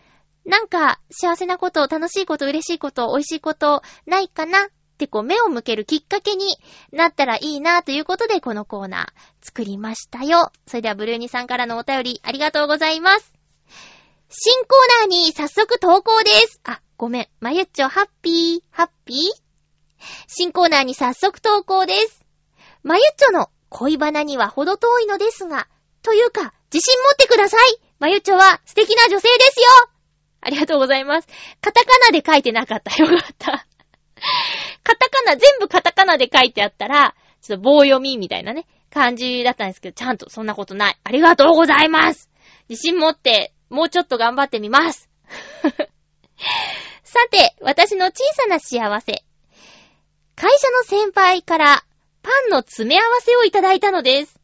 [0.47, 6.57] なんか幸せなこと、楽しいこと、嬉しいこと、美味しいことないかなってこう目を向けるきっかけに
[6.91, 9.07] なったらいいなということでこのコーナー
[9.43, 10.53] 作りましたよ。
[10.67, 13.32] それではブルーニさんからのお便りありがとうございます。
[14.35, 16.59] 新コーナーに早速投稿です。
[16.65, 17.29] あ、ごめん。
[17.41, 19.19] まゆっちょハッピー、ハッピー？
[20.27, 22.25] 新コーナーに早速投稿です。
[22.83, 25.69] まゆっちょの恋バナには程遠いのですが、
[26.01, 29.67] というか、自信持ってくださいまゆっちょは素敵な女性ですよ
[30.41, 31.29] ありがとうございます。
[31.61, 32.97] カタカナで書いてなかった。
[32.97, 33.67] よかった。
[34.83, 40.97] カタカナ、全部カタカナで書いてあったら、ちょっと棒読みみたいなね、感じだったんですけど、ちゃんとそんなことない。
[41.05, 42.31] ありがとうございます
[42.71, 45.09] 自信持って、もうちょっと頑張ってみます。
[47.03, 49.25] さて、私の小さな幸せ。
[50.37, 51.83] 会社の先輩から
[52.23, 54.39] パンの詰め合わせをいただいたのです。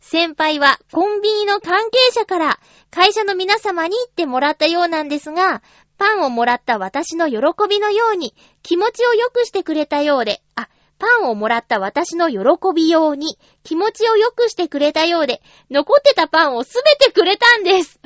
[0.00, 2.60] 先輩はコンビニの関係者から
[2.90, 5.62] 会社の皆様に言ってもらったようなんですが、
[5.96, 7.38] パンをもらった私の喜
[7.70, 8.34] びのように
[8.64, 12.38] 気持ちを良くしてくれたようで、あ、パンをもらった私の喜
[12.74, 18.00] びように気持ちを良くしてくれたようで、残ってたパンをすべてくれたんです。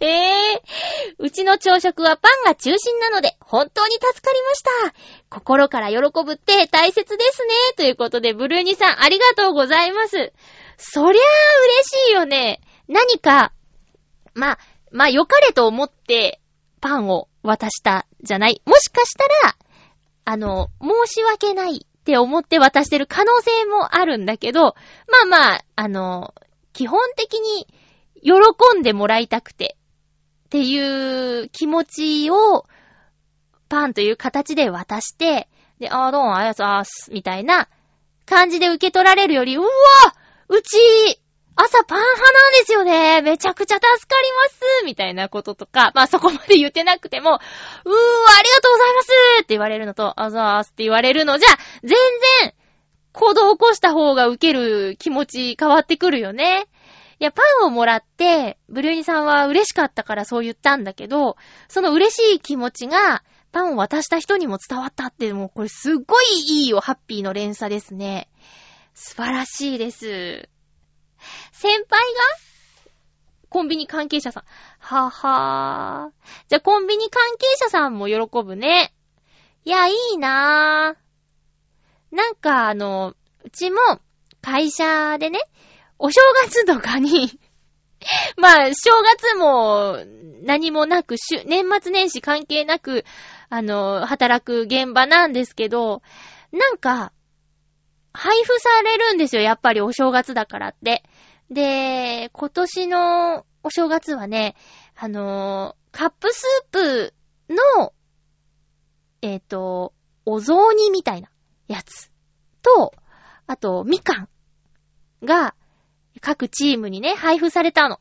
[0.00, 0.60] え えー、
[1.18, 4.70] うちの朝食はパンが中心なので、本当に助かりました。
[5.30, 7.54] 心から喜ぶって大切ですね。
[7.76, 10.32] ということで、ブルーニさんありがとうございます。
[10.76, 12.60] そりゃあ嬉しいよね。
[12.88, 13.52] 何か、
[14.34, 14.58] ま、
[14.90, 16.40] ま、良かれと思って、
[16.80, 18.60] パンを渡したじゃない。
[18.66, 19.56] もしかしたら、
[20.24, 24.74] あの、申し訳ないって思って渡してる可能性もあるんだけど、ま
[25.24, 26.34] あまあ、あの、
[26.72, 27.66] 基本的に
[28.22, 29.76] 喜んでもらいたくて
[30.46, 32.66] っていう気持ちを
[33.68, 37.68] パンという形で渡して、で、あーどうもありがとうございます、みたいな
[38.26, 39.66] 感じで受け取られるより、うわ
[40.48, 41.21] うち、
[41.54, 43.20] 朝パン派なんですよね。
[43.22, 43.88] めちゃくちゃ助か
[44.20, 44.48] りま
[44.80, 44.84] す。
[44.84, 49.08] みたいなこととか、まあそこまで言ってなくても、うーわ、ありがとうございます
[49.42, 51.48] って言われるのと、あざーすって言われるのじゃ、
[51.82, 51.90] 全
[52.42, 52.54] 然、
[53.12, 56.66] 行動を起こした方が受ける気持ち変わってくるよね。
[57.20, 61.36] いや、パンをもらって、ブルーニさんは嬉しかったからそう言ったんだけど、
[61.68, 68.28] その嬉しい気持ちが、パンを渡した人にも伝わったって、もうこれすっごいいいよ、ハッピーの連鎖ですね。
[68.94, 70.48] 素晴らしいです。
[71.52, 72.20] 先輩が
[73.48, 74.44] コンビニ関係者さん。
[74.78, 76.48] ははー。
[76.48, 78.92] じゃあコンビニ関係者さんも喜ぶね。
[79.64, 82.14] いや、いいなぁ。
[82.16, 83.78] なんかあの、うちも
[84.40, 85.40] 会社でね、
[85.98, 87.38] お正月とかに
[88.36, 89.98] まあ、正月も
[90.42, 93.04] 何もなく、年末年始関係なく、
[93.48, 96.02] あの、働く現場なんですけど、
[96.52, 97.12] なんか、
[98.12, 101.02] 配布されるんですよ、やっぱりお正月だからって。
[101.52, 104.56] で、今年のお正月はね、
[104.96, 107.14] あのーカップスープ
[107.50, 107.92] の、
[109.20, 109.92] えっ、と、
[110.24, 111.28] お雑煮みたいな
[111.68, 112.10] やつ
[112.62, 112.94] と、
[113.46, 114.28] あと、みかん
[115.22, 115.54] が
[116.22, 118.00] 各チームにね、配布されたの。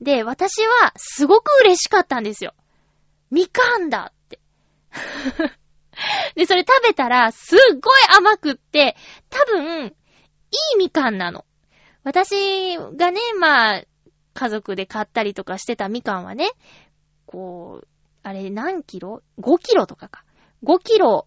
[0.00, 2.54] で、私はすごく嬉しかったんですよ。
[3.30, 4.40] みかんだって。
[6.36, 8.96] で、それ食べたらすっごい甘くって、
[9.28, 9.88] 多分、い
[10.74, 11.45] いみかんなの。
[12.06, 13.82] 私がね、まあ、
[14.32, 16.52] 家族で買ったりとかしてたみかんはね、
[17.26, 17.88] こう、
[18.22, 20.22] あれ何キロ ?5 キロとかか。
[20.62, 21.26] 5キロ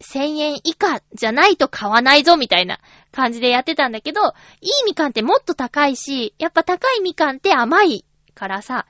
[0.00, 2.78] 1000円以下じゃないと買わないぞみたいな
[3.10, 4.20] 感じでやってたんだけど、
[4.60, 8.84] いいみかんってもっと高いし、やっぱ高いみかんって甘いからさ、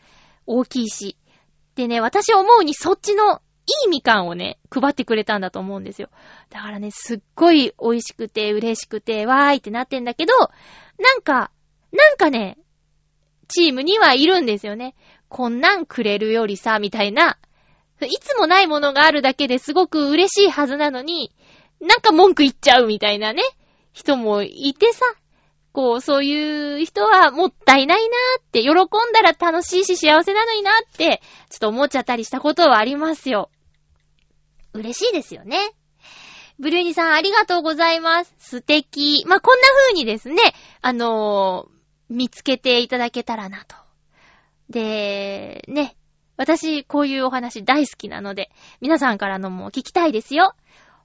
[0.47, 1.17] 大きいし。
[1.77, 6.09] でね、私思うにそっちのいいみかんをね、配ってくれたんだと思うんですよ。
[6.51, 10.33] だからね、すっごい美味しくて嬉しくて、わーいってなってんだけど、
[10.99, 11.51] なんか、
[11.93, 12.59] なんかね、
[13.49, 14.95] チームにはいるんですよね。
[15.29, 17.39] こんなんくれるよりさ、みたいな。
[18.01, 21.33] いつもないものがあるだけですごく嬉しいはずなのに、
[21.81, 23.43] なんか文句言っちゃうみたいなね、
[23.93, 25.05] 人もいてさ、
[25.73, 28.75] こう、そういう人はもったいないなーって、喜ん
[29.13, 33.51] だら楽しいし幸せなのになーって、ちょっと思っちゃったりしたことはありますよ。
[34.75, 35.73] 嬉しいですよね。
[36.63, 38.33] ブルーニさんありがとうございます。
[38.39, 39.25] 素敵。
[39.27, 40.37] まあ、こんな風にですね、
[40.81, 41.73] あのー
[42.09, 43.75] 見つけていただけたらなと。
[44.69, 45.97] で、ね、
[46.37, 48.51] 私、こういうお話大好きなので、
[48.83, 50.55] 皆さんからのも聞きたいですよ。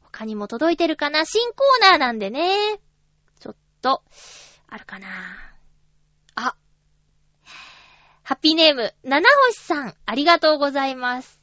[0.01, 1.23] 他にも届いてるかな？
[1.23, 2.51] 新コーナーなんでね。
[3.39, 4.03] ちょっと、
[4.67, 5.07] あるかな？
[6.35, 6.55] あ。
[8.23, 11.39] ハッピーネーム、七星さん、ありがとうございます。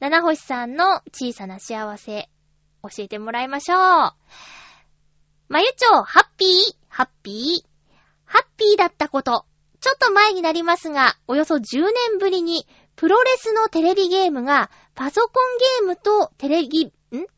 [0.00, 2.28] 七星さんの小さな幸せ、
[2.82, 3.78] 教えてもらいましょう。
[5.48, 6.48] まゆちょ、ハッピー、
[6.88, 7.68] ハッピー。
[8.24, 9.44] ハッピーだったこと。
[9.80, 11.60] ちょっと前になりますが、およそ10
[12.10, 12.66] 年ぶりに、
[12.96, 16.90] プロレスのテレビゲームが、パソコンゲームとテレビ、ん？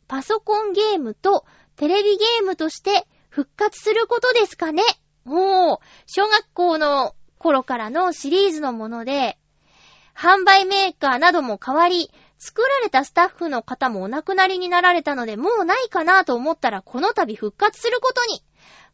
[0.08, 4.82] パソコンゲームとテレビゲームとして復活することですかね？
[5.24, 9.38] もう、小学校の頃からのシリーズのもので、
[10.14, 12.10] 販売メーカーなども変わり、
[12.42, 18.42] 作られたスタッフの方もお亡くなりになられたので、もうないかなと思ったら、この度復活することに。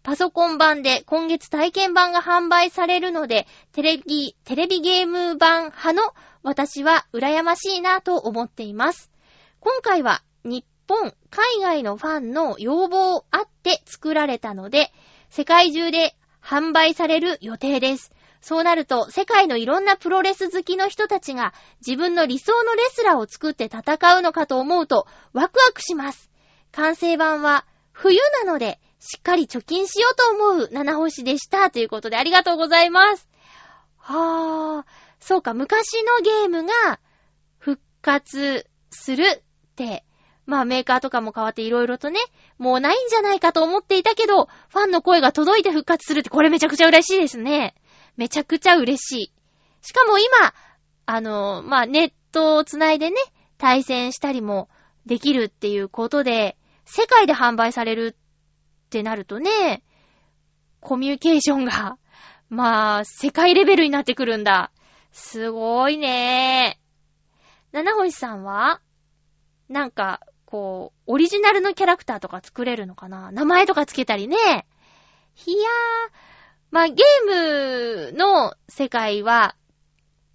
[0.02, 6.02] パソコン版で今月体験版が販売されるので、テレビ、テレビゲーム版派の
[6.42, 9.10] 私は羨ましいなと思っています。
[9.60, 14.92] 今回は日本、海外のファンの要望あって作られたので、
[15.30, 18.12] 世界中で販売される予定です。
[18.40, 21.52] そうなると、世界のいろんなプロレス好きの人たちが
[21.86, 26.30] 自分の理想のレスラーを作って戦うのかと思うとワクワクします。
[26.72, 31.70] 完成版は冬なのでしっかり貯金しようと思う七星でした。
[31.70, 33.28] ということでありがとうございます。
[33.96, 34.84] はぁ、
[35.20, 37.00] そうか、昔のゲームが
[37.58, 39.42] 復活するっ
[39.76, 40.04] て、
[40.46, 42.18] まあメーカーとかも変わっていろいろとね、
[42.56, 47.74] もうないんじゃないかと思っていたけど、ファンの声が届いて復活するってこれめちゃくちゃ嬉しいですね。
[48.18, 49.32] めちゃくちゃ嬉しい。
[49.80, 50.52] しかも今、
[51.06, 53.16] あの、まあネットをつないでね、
[53.56, 54.68] 対戦したりも
[55.06, 58.16] できるっていうことで、世界で販売される
[58.86, 59.82] ってなるとね、
[60.80, 61.96] コミュニケーションが、
[62.50, 64.70] まあ、世界レベルになってくるんだ。
[65.12, 66.78] すごいね
[67.72, 68.80] 七星さんは
[69.68, 73.30] なんか、こう、オリジナルのキャラクターとか作れるのかな？
[73.32, 74.36] 名前とかつけたりね。
[74.36, 74.38] い
[75.52, 76.27] やー、
[76.70, 79.56] まあ、ゲームの世界は、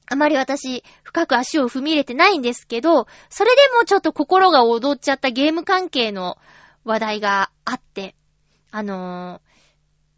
[0.05, 6.37] あまり私、深く足を踏み入れてないんですけど、それでもちょっと心が踊っちゃったゲーム関係の
[6.83, 8.15] 話題があって、
[8.71, 9.41] あの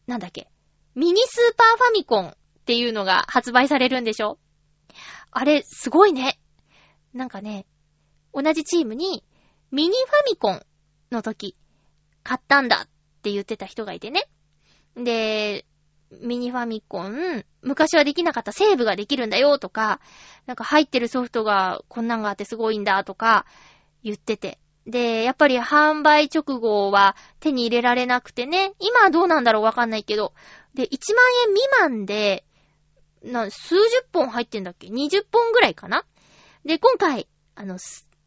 [0.08, 0.49] ー、なんだっけ、
[0.95, 2.34] ミニスーパーファミコンっ
[2.65, 4.39] ていうのが発売されるんでしょ？
[5.32, 6.39] あれ、すごいね。
[7.13, 7.65] なんかね、
[8.34, 9.23] 同じチームに、
[9.71, 10.65] ミニファミコン
[11.12, 11.56] の時、
[12.23, 12.89] 買ったんだっ
[13.21, 14.28] て言ってた人がいてね。
[14.95, 15.65] で、
[16.12, 20.00] ミニファミコン、昔はできなかったセーブができるんだよとか、
[20.46, 23.45] なんか入ってるソフトがこんなんがあってすごいんだとか
[24.03, 24.60] 言ってて。
[24.86, 30.34] で、やっぱり販売直後は手に入れられなくてね、今はどうなんだろうわかんないけど、
[30.76, 32.45] で、1万円未満で、
[33.24, 33.82] な、数十
[34.14, 36.06] 本入ってんだっけ ?20 本ぐらいかな？
[36.64, 37.80] で、今回、あの、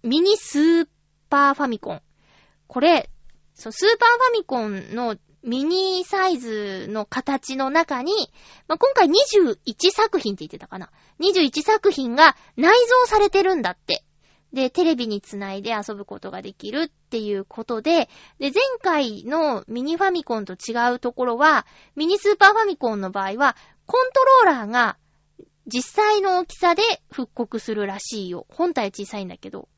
[0.03, 0.89] ミニスー
[1.31, 2.03] パーファミコン。
[2.67, 3.09] これ、
[3.55, 8.13] そう、スーパーファミコンのミニサイズの形の中に、
[8.67, 10.91] まあ、今回21作品って言ってたかな。
[11.21, 14.05] 21作品が内蔵されてるんだって。
[14.53, 18.09] で、テレビにつないで遊ぶことができるっていうことで、
[18.39, 21.67] で、前回のミニファミコンと違うところは、
[21.97, 24.97] ミニスーパーファミコンの場合は、コントローラーが
[25.67, 26.83] 実際の大きさで
[27.13, 28.47] 復刻するらしいよ。
[28.49, 29.69] 本体は小さいんだけど。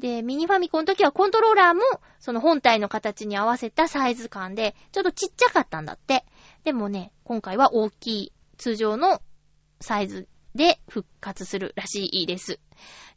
[0.00, 1.82] で、ミニファミコンの時はコントローラーも
[2.18, 6.24] その本体の形に合わせたサイズ感で、ちょっとちっちゃかったんだって。
[6.64, 9.20] でもね、今回は大きい通常の
[9.80, 12.58] サイズで復活するらしいです。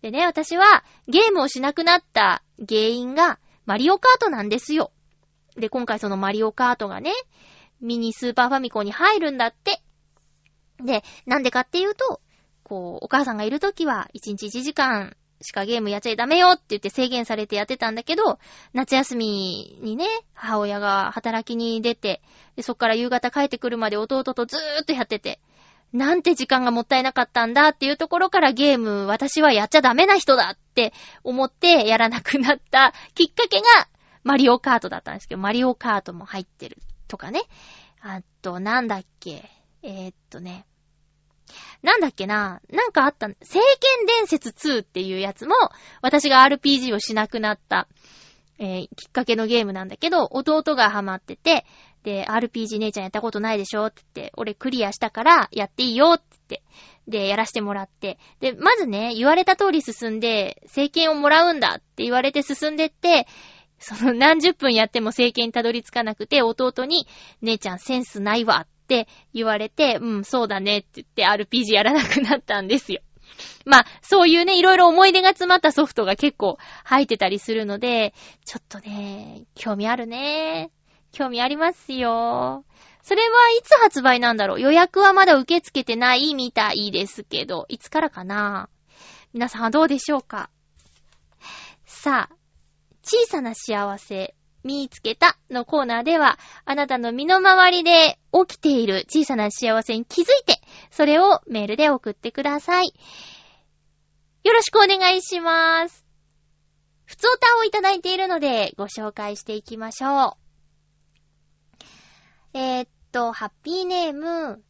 [0.01, 4.91] でね、私はゲームをしなくなった原因がマリオカートなんですよ。
[5.55, 7.13] で、今回そのマリオカートがね、
[7.79, 9.81] ミニスーパーファミコンに入るんだって。
[10.83, 12.19] で、なんでかっていうと、
[12.63, 18.39] こう、お母さんがいるときは、1日1時間しかゲームやっちゃダメよって言って制限されてやってたんだけど、
[18.73, 22.21] 夏休みにね、母親が働きに出て、
[22.55, 25.39] でそっから夕方帰ってくるまで弟とずーっとやってて、
[25.91, 33.87] なんて時間がもったいなかったんだっていうところからゲーム、私はやっちゃダメな人だって思ってやらなくなったきっかけが
[34.23, 36.77] マリオカートだったんですけど、マリオカートも入ってる
[37.07, 37.41] とかね。
[38.01, 39.49] あと、なんだっけ。
[39.83, 40.65] えー、っとね。
[41.81, 42.61] なんだっけな？
[42.69, 45.55] なんかあった、聖剣伝説2っていうやつも、
[46.01, 47.87] 私が RPG をしなくなった、
[48.59, 51.65] えー、きっかけのゲームなんだけど、弟がハマってて、
[52.03, 53.87] で、RPG 姉ちゃんやったことないでしょ？
[53.87, 56.63] って言って、俺クリアしたからやっていいよって言って、
[57.07, 58.17] で、やらしてもらって。
[58.39, 63.27] で、まずね、言われた通り進んで、聖剣をもらうんだって言われて進んでって、
[63.79, 67.07] その何十分やっても聖剣にたどり着かなくて、弟に、
[67.41, 73.01] 姉ちゃんセンスないわっって言われて、うん、そうだねって言って RPG やらなくなったんですよ。
[73.65, 78.13] まあ、そういうね、いろいろ思い出が詰まったソフトが結構入ってたりするので、
[78.45, 80.71] ちょっとね、興味あるね。
[81.11, 82.65] 興味ありますよ。
[83.01, 84.61] それはいつ発売なんだろう？
[84.61, 88.69] 予約はまだ受け付けてないみたいですけど、いつからかな？
[89.33, 90.49] 皆さんはどうでしょうか？
[91.85, 92.35] さあ、
[93.03, 100.61] 小さな幸せ、見つけたのコーナーでは、あなたの身の回りで起きている小さな幸せに気づいて、
[100.91, 102.93] それをメールで送ってください。
[104.43, 106.05] よろしくお願いします。
[107.05, 110.37] 普通歌をいただいているので、ご紹介していきましょ
[112.53, 112.57] う。
[112.57, 114.63] えー、っと、ハッピーネーム、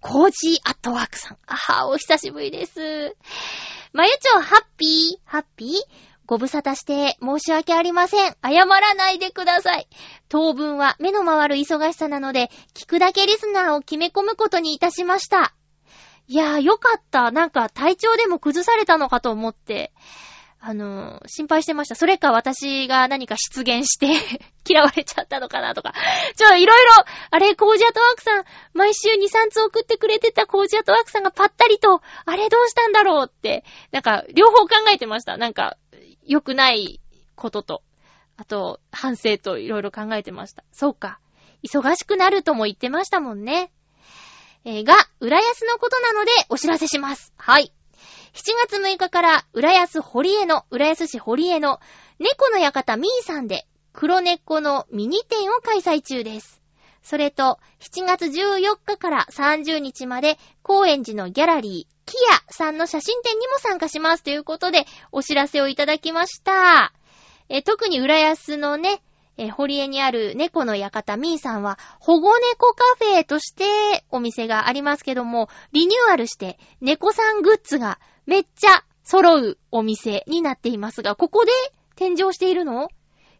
[0.00, 1.38] コージーアットワークさん。
[1.46, 3.16] あは、お久しぶりです。
[3.92, 6.11] まゆちょ、ハッピー、ハッピー？
[6.32, 8.36] ご無沙汰して申し訳ありません。
[8.42, 9.86] 謝らないでください。
[10.30, 15.54] 当分は目の回る忙しさなので、聞くだけリスナーを決め込むことにいたしました。
[16.28, 17.32] いやー、よかった。
[17.32, 19.92] なんか体調でも崩されたのかと思って、
[20.58, 21.96] あのー、心配してました。
[21.96, 24.16] それか私が何か出現して、
[24.66, 25.92] 嫌われちゃったのかなとか。
[26.36, 26.92] ちょ、いろいろ、
[27.30, 35.36] あれ、コージアトワークさん、毎週2、3つ送ってくれてたコージアトワークさんがパッタリと、あれどうしたんだろうって、なんか、両方考えてました。
[35.36, 35.76] なんか、
[36.26, 37.00] 良くない
[37.34, 37.82] ことと、
[38.36, 40.64] あと、反省といろいろ考えてました。
[40.72, 41.20] そうか。
[41.62, 43.72] 忙しくなるとも言ってましたもんね。
[44.64, 47.32] えーが、浦安のことなのでお知らせします。
[47.36, 47.72] はい。
[48.32, 51.80] 7月6日から、浦安堀江の、浦安市堀江の、
[52.18, 56.61] 猫の館みーさんで、黒猫のミニ展を開催中です。
[57.02, 66.92] それと、7月14日から30日まで、高円寺のギャラリー、キヤさんの写真展にも参加しますということで、お知らせをいただきました。
[67.48, 69.02] え特に浦安のね、
[69.36, 81.52] え堀江にある猫の館みーさんは、保護猫カフェとしてお店がありますけども、リニューアルして猫さんグッズがめっちゃ揃うお店になっていますが、ここで
[81.96, 82.88] 展示をしているの？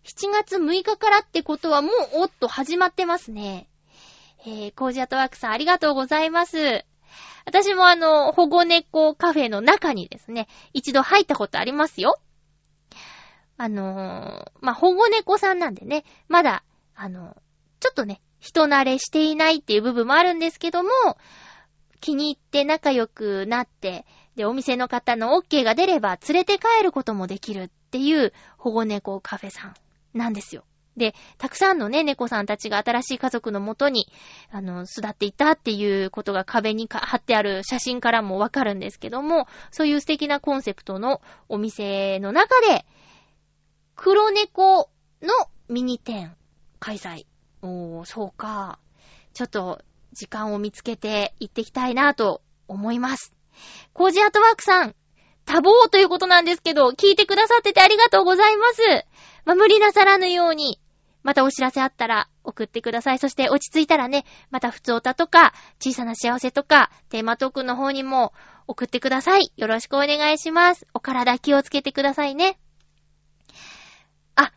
[0.04, 1.92] ?7 月6日からってことはもう
[2.22, 3.68] おっと始まってますね。
[4.44, 6.84] えー、コージアトワークさんありがとうございます。
[7.44, 12.20] 私もあの、保護猫カフェの中にですね、一度入ったことありますよ。
[13.56, 17.36] あのーまあ、保護猫さんなんでね、まだ、あの、
[17.80, 20.90] ちょっとね、人慣れしていないっていう部分もあるんですけども、
[22.00, 29.74] 気に入って仲良くなって、で、お店の方の OK が出れば連れて帰ることもできるっていう保護猫カフェさん
[30.14, 30.64] なんですよ。
[30.96, 34.12] で、たくさんのね、猫さんたちが新しい家族のもとに、
[34.50, 42.84] あの、巣立っていたっていうことが壁に貼ってある写真からもわかるんですけども、そういう素敵なコンセプトのお店の中で、
[43.96, 44.90] 黒猫
[45.22, 45.32] の
[45.68, 46.36] ミニ展
[46.78, 47.24] 開催。
[47.62, 48.78] おー、そうか。
[49.32, 49.80] ちょっと
[50.12, 53.32] 時間を見つけて行ってきたいなと思います。
[53.94, 54.94] コージアートワークさん、
[55.44, 58.82] 多忙ということなんですけど、聞いてくださっててありがとうございます。
[59.44, 60.78] まあ、無理なさらぬように、
[61.22, 63.18] またお知らせあったら送ってください。
[63.18, 68.32] そして落ち着いたらね、また普通歌とか、小さな幸せとか、テーマトークの方にも
[68.66, 69.52] 送ってください。
[69.56, 70.86] よろしくお願いします。
[70.94, 72.58] お体気をつけてくださいね。
[74.34, 74.52] あ、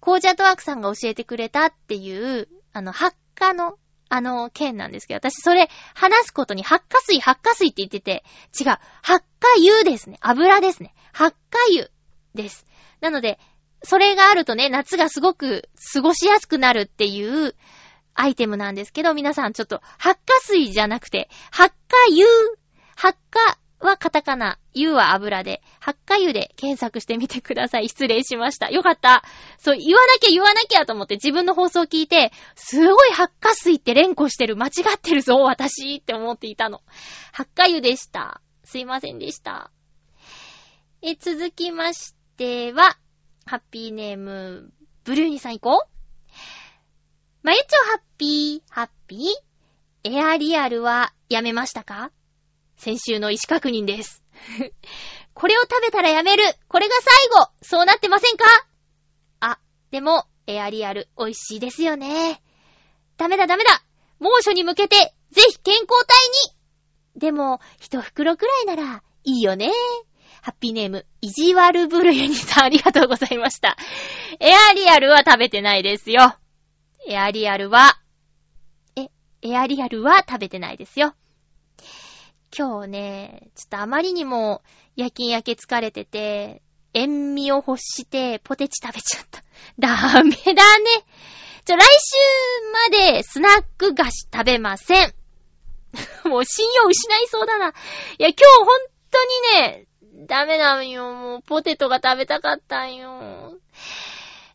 [0.00, 3.78] コージャトワークさんが教えてくれたっていう、あの、発火の、
[4.08, 8.24] あの、件なんですけど、私それ話すことに発火水、発火水って言ってて、
[8.58, 10.18] 違う、発火油ですね。
[10.20, 10.92] 油ですね。
[11.12, 11.88] 発火油
[12.34, 12.66] です。
[13.00, 13.38] なので、
[13.82, 17.54] それがあるとね、夏がすごく過ごしやすくなるっていう
[18.14, 22.26] アイテムなんですけど、皆さんちょっと、発火水じゃなくて、発火油、
[22.96, 27.88] 発火はカタカナ、油は油で、発火油で検索してみてください。
[27.88, 28.70] 失礼しました。
[28.70, 29.24] よかった。
[29.58, 34.56] そう、言わなきゃ言わなきゃと思って自分の放送を聞いて、すごい発火水って連呼してる。
[34.56, 36.82] 間違ってるぞ、私って思っていたの。
[37.32, 38.42] 発火油でした。
[38.64, 39.70] すいませんでした。
[41.02, 42.98] え、続きましては、
[43.50, 44.70] ハッピーネーム、
[45.02, 46.32] ブルーニさん行こう。
[47.42, 50.08] まゆちょハッピー、ハッピー。
[50.08, 52.12] エアリアルはやめましたか？
[52.76, 54.22] 先週の意思確認です。
[55.34, 56.94] これを食べたらやめるこれが
[57.32, 58.44] 最後そうなってませんか？
[59.40, 59.58] あ、
[59.90, 62.40] でも、エアリアル美味しいですよね。
[63.16, 63.82] ダメだダメだ
[64.20, 64.94] 猛暑に向けて、
[65.32, 66.14] ぜひ健康体
[67.16, 69.72] にでも、一袋くらいなら、いいよね。
[70.42, 73.76] ハッピーネーム、イジワルブルユニさんありがとうございました。
[74.40, 76.34] エアリアルは食べてないですよ。
[77.06, 77.98] エアリアルは、
[78.96, 79.08] え、
[79.42, 81.14] エアリアルは食べてないですよ。
[82.56, 84.62] 今日ね、ちょっとあまりにも
[84.96, 86.62] 夜勤明け疲れてて、
[86.94, 89.44] 塩味を欲してポテチ食べちゃった。
[89.78, 90.90] ダメだね。
[91.64, 95.14] ちょ、来週までスナック菓子食べません。
[96.24, 97.68] もう信用失いそうだな。
[97.68, 97.70] い
[98.22, 98.66] や、今日本
[99.10, 99.86] 当にね、
[100.26, 101.14] ダメだよ。
[101.14, 103.54] もうポテトが食べたかったんよ。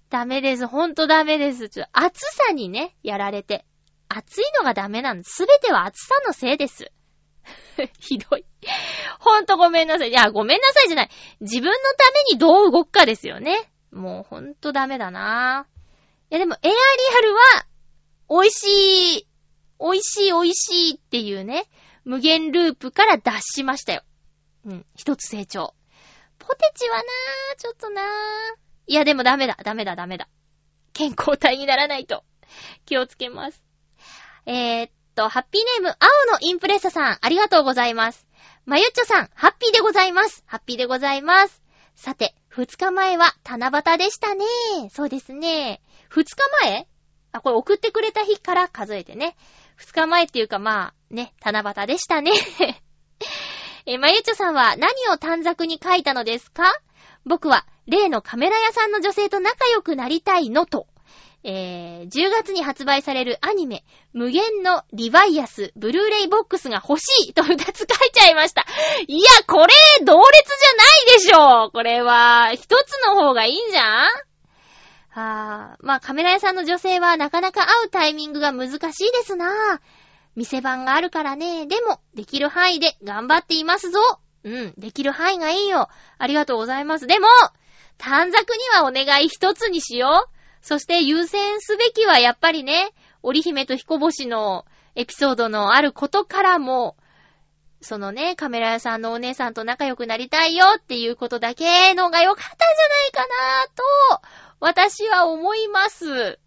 [0.09, 0.68] ダメです。
[0.68, 1.70] ほんとダメです。
[1.70, 3.66] ちょ、暑さにね、やられて。
[4.07, 5.24] 暑いのがダメなの。
[5.24, 6.91] すべては暑さのせいです。
[7.99, 8.45] ひどい。
[9.20, 10.09] ほんとごめんなさい。
[10.09, 11.09] いや、ごめんなさいじゃない。
[11.41, 13.72] 自分のためにどう動くかですよね。
[13.91, 15.68] もうほんとダメだな。
[16.30, 16.76] いやでも、エアリ
[17.18, 17.41] アルは、
[18.30, 19.28] 美味しい、
[19.80, 21.66] 美味しい美味しいっていうね、
[22.03, 24.03] 無限ループから脱しましたよ。
[24.66, 25.74] うん、一つ成長。
[26.39, 28.05] ポテチはなぁ、ちょっとなぁ。
[28.88, 30.28] いやでもダメだ、ダメだ、ダメだ。
[30.93, 32.24] 健康体にならないと。
[32.86, 33.63] 気をつけます。
[34.45, 38.28] えー、っと、ハッピーネーム、青のインプレッサさん、ありがとうございます。
[38.66, 40.43] まゆっちょさん、ハッピーでございます。
[40.47, 41.63] ハッピーでございます。
[41.95, 44.45] さて、二日前は七夕でしたね。
[44.91, 45.82] そうですね。
[46.09, 46.88] 二日前？
[47.32, 49.36] あ、これ送ってくれた日から数えてね。
[49.76, 52.32] 二日前っていうかまあ、ね、七夕でしたね。
[53.88, 56.63] え、まゆちょさんは何を短冊に書いたのですか？
[57.25, 60.88] 僕は、例のカメラ屋さんの女性と仲良くなりたいのと、
[61.43, 63.83] えー、10月に発売されるアニメ、
[64.13, 68.65] 無限のリバイアス、ブルーレイボックスが欲しいと二つ書いちゃいました。
[69.07, 69.73] いや、これ、
[70.03, 70.47] 同列
[71.29, 74.07] じゃないでしょこれは、一つの方がいいんじゃん？
[75.11, 79.45] はぁ、まあカメラ屋さんの女性はなかなか会うタイミングが難しいですな。
[79.45, 79.79] ぁ
[80.36, 81.65] 店番があるからね。
[81.65, 83.99] でも、できる範囲で頑張っていますぞ。
[84.43, 85.89] うん、できる範囲がいいよ。
[86.17, 87.07] ありがとうございます。
[87.07, 87.27] でも、
[87.97, 90.36] 短冊にはお願い一つにしよう。
[90.61, 94.65] そして優先すべきはやっぱりね、織姫と彦星の
[94.95, 96.95] エピソードのあることからも、
[97.81, 104.27] そのね、カメラ屋さんのお姉さんと仲良くなりたいよっていうことだけのが良かったんじゃないかなと、
[104.59, 106.39] 私は思います。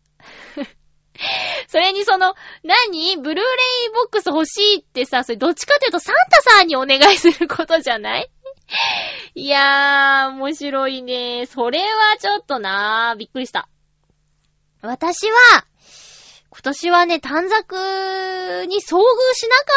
[1.69, 3.17] それにその、何？
[3.17, 8.31] ブルーレイボックス欲しいってさ、それどっちかというとサンタさんにお願いすることじゃない？
[9.35, 11.47] いやー、面白いね。
[11.47, 13.69] それはちょっとなー、びっくりした。
[14.83, 15.65] 私は、
[16.51, 19.05] 今年はね、短冊に遭遇しなか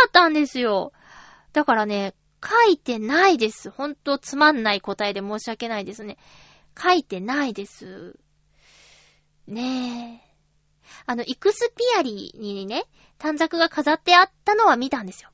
[0.07, 0.93] ったんですよ。
[1.53, 2.13] だからね、
[2.43, 3.69] 書いてないです。
[3.69, 6.17] ほんとつまんない答えで申し訳ないですね。
[6.81, 8.15] 書いてないです。
[9.47, 10.30] ねえ。
[11.05, 12.85] あの、イクスピアリにね、
[13.17, 15.29] 短冊が飾ってあったのは見たんですよ。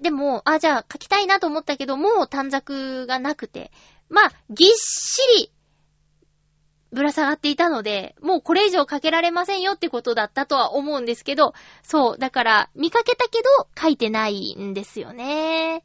[0.00, 3.70] でも、あ、じゃあ書きたいなと思ったけど、もう短冊がなくて、
[4.08, 5.52] まあ、ぎっしり、
[6.92, 13.48] ぶら下がっていたので、もうこれ以上書けられませんよってことだったとは思うんですけど、そう、だから、見かけたけど、
[13.80, 15.84] 書いてないんですよね。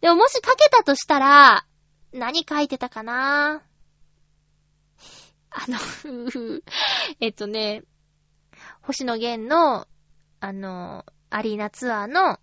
[0.00, 1.66] でももし書けたとしたら、
[2.12, 3.62] 何書いてたかな？
[5.50, 5.78] あの、
[7.20, 7.82] えっとね、
[8.82, 9.86] 星野源の、
[10.40, 12.38] あの、アリーナツアーの、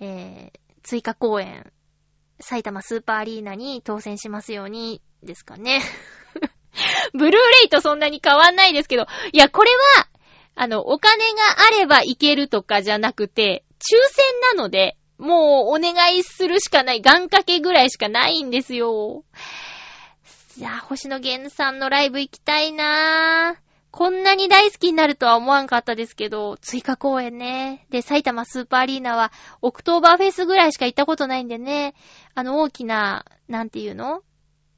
[0.00, 1.72] えー、追加公演、
[2.40, 5.82] 埼玉スーパーアリーナに当選しますように、ですかね。
[7.12, 10.08] ブルーレイとそんなに変わんないですけど、いや、これは、
[10.54, 14.24] あの、お金があればいけるとかじゃなくて、抽選
[14.56, 19.24] なので、もうお願いするしかない、願掛けぐらいしかないんですよ。
[20.56, 23.70] いや、星野源さんのライブ行きたいなぁ。
[23.92, 27.86] こんなに大好きになるとは思わんかったですけど、追加公演ね。
[27.90, 29.32] で、埼玉スーパーアリーナは、
[29.62, 31.94] オクトーバーフェスぐらいしか行ったことないんでね。
[32.34, 34.22] あの大きな、なんていうの？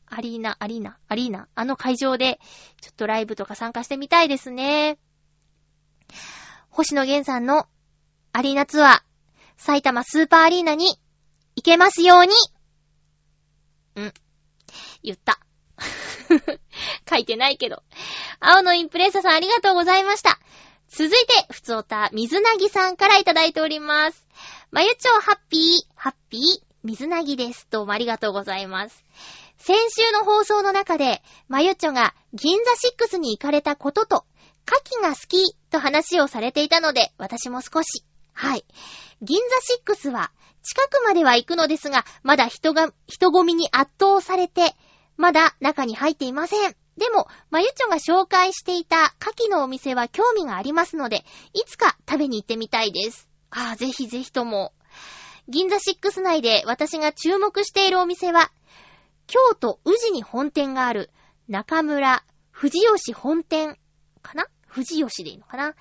[0.06, 1.48] アリーナ、アリーナ、アリーナ？
[1.54, 2.38] あの会場で、
[2.80, 4.98] ちょっとライブとか参加してみたいですね。
[6.70, 7.66] 星野源さんの
[8.32, 9.00] アリーナツアー、
[9.56, 10.86] 埼玉スーパーアリーナに
[11.56, 12.32] 行けますように。
[13.96, 14.14] うん。
[15.02, 15.38] 言った。
[17.08, 17.82] 書いてないけど。
[18.40, 20.38] 青のインプレッサさんありがとうございました。
[20.88, 21.16] 続いて、
[21.50, 24.26] ふつおた、水なぎさんからいただいております。
[24.70, 25.60] まゆちょハッピー、
[25.94, 26.42] ハッピー、
[26.84, 27.66] 水なぎです。
[27.70, 29.04] どうもありがとうございます。
[29.56, 34.24] 先週の放送の中で、まゆちょが銀座6に行かれたことと、
[34.66, 38.04] 牡蠣が好きと話をされていたので、私も少し。
[38.32, 38.64] はい。
[39.20, 39.38] 銀
[39.86, 44.74] 座6は、近くまでは行くのですが、まだ人が、人混みに圧倒されて、
[45.16, 46.76] まだ中に入っていません。
[46.96, 53.28] でも、まゆちょが紹介していた牡蠣のお店は興味がありますので、いつか食べに行ってみたいです。
[53.50, 54.72] ああ、ぜひぜひとも。
[55.48, 58.52] 銀座6内で私が注目しているお店は、
[59.26, 61.10] 京都宇治に本店がある
[61.48, 63.78] 中村藤吉本店
[64.20, 64.46] かな？
[64.66, 65.74] 藤吉でいいのかな？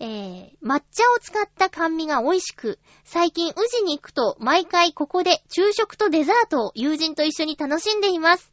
[0.00, 8.50] えー、抹茶を使った甘味が美味しく、最近宇治に行くと毎回ここで昼食とデザートを友人と一緒に楽しんでいます。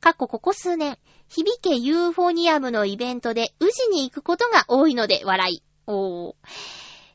[0.00, 0.98] 過去ここ数年、
[1.28, 5.62] 響けユーフォニアムのイベントで宇治に行くことが多いので笑い。
[5.86, 6.34] おー。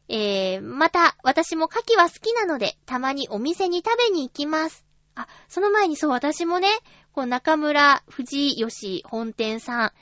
[0.07, 4.85] えー、また、私も牡蠣は好きなので、たまにお店に食べに行きます。
[5.15, 6.67] あ、その前にそう、私もね、
[7.11, 9.93] こう、中村藤吉本店さ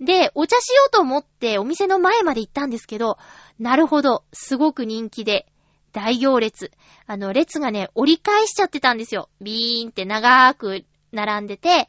[0.00, 3.18] んで、お茶しようと思ってお店の前まで行ったんですけど、
[3.58, 5.46] なるほど、すごく人気で、
[5.92, 6.70] 大行列。
[7.06, 9.28] あの、列がね、折り返しちゃってたんですよ。
[9.40, 11.88] ビーンって長く並んでて、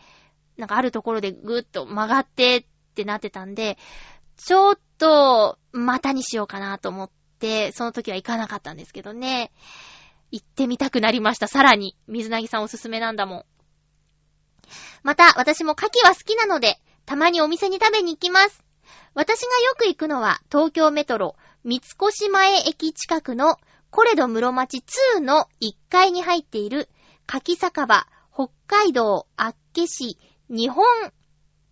[0.60, 3.78] なんかあるところでぐーっと曲がってってなってたんで、
[4.36, 9.52] ちょっと、またにしようかなと思って、その時は行かなかったんですけどね。
[10.32, 11.48] 行ってみたくなりました。
[11.48, 13.46] さらに、水なぎさんおすすめなんだもん。
[15.02, 18.64] また、私も牡蠣は好きなので、たまにお店に食べに行きます。
[19.14, 23.58] 私がよく行くのは、東京メトロ、三越前駅近くの、
[23.90, 24.84] コレド室町
[25.18, 26.90] 2の1階に入っている、
[27.26, 30.18] 柿酒場、北海道厚岸
[30.52, 30.84] 日本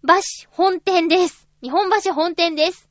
[0.03, 1.47] 橋本店です。
[1.63, 2.87] 日本橋本店です。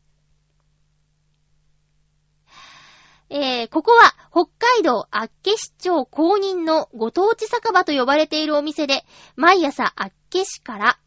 [3.30, 9.05] えー、ここは北海道厚岸町公認のご当地酒場と呼ばれているお店で、
[9.37, 10.99] 毎朝厚岸から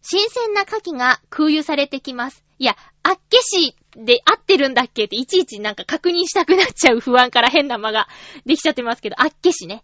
[0.00, 2.44] 新鮮な牡蠣が空輸されてきます。
[2.60, 8.06] いや、厚岸で合ってるんだっけっていちいちなんか確認したくなっちゃう不安から変な間が
[8.46, 9.82] できちゃってますけど、厚岸ね。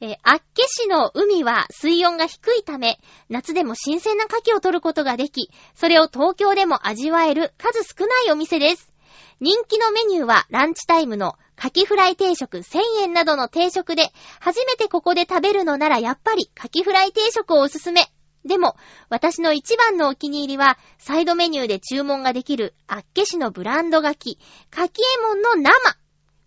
[0.00, 2.98] えー、厚岸の海は水温が低いため、
[3.30, 8.92] 夏でも新鮮な牡蠣を取ることができ、それを東京でも味わえる数少ないお店です。
[9.40, 18.10] 人気のメニューはランチタイムの牡蠣フライ定食1000円などの定食で、初めてここで食べるのならやっぱり牡蠣フライ定食をおすすめ。
[18.44, 18.76] でも、
[19.08, 24.38] 私の一番のお気に入りは、サイドメニューで注文ができる、厚岸のブランド牡蠣、牡
[24.72, 25.72] 蠣エモンの生。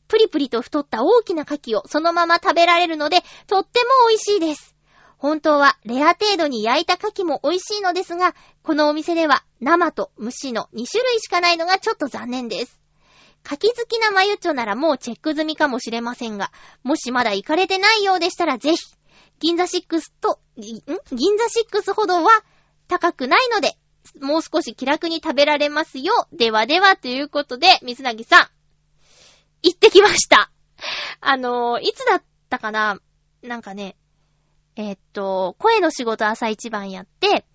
[0.10, 4.76] プリプリと太った大きな牡蠣をそのまま食べられるので、とっても美味しいです。
[5.18, 12.80] 本当はレア程度に焼いた牡蠣も美味しいのですが、このお店では生と蒸しの2種類しかないのがちょっと残念です。
[13.46, 16.52] 牡蠣好きなマユッチョならもうチェック済みかもしれませんが、
[16.84, 18.78] もしまだ行かれてないようでしたらぜひ、
[19.40, 20.62] 銀座6と、ん？
[20.62, 20.82] 銀
[21.38, 22.32] 座6ほどは
[22.88, 23.78] 高くないので、
[24.20, 26.14] もう少し気楽に食べられますよ。
[26.34, 28.48] ではではということで、水なぎさん、
[29.64, 30.52] 行ってきました。
[31.22, 33.00] あの、いつだったかな？
[33.42, 33.96] なんかね、
[34.76, 37.46] えー、っと、声の仕事朝一番やって、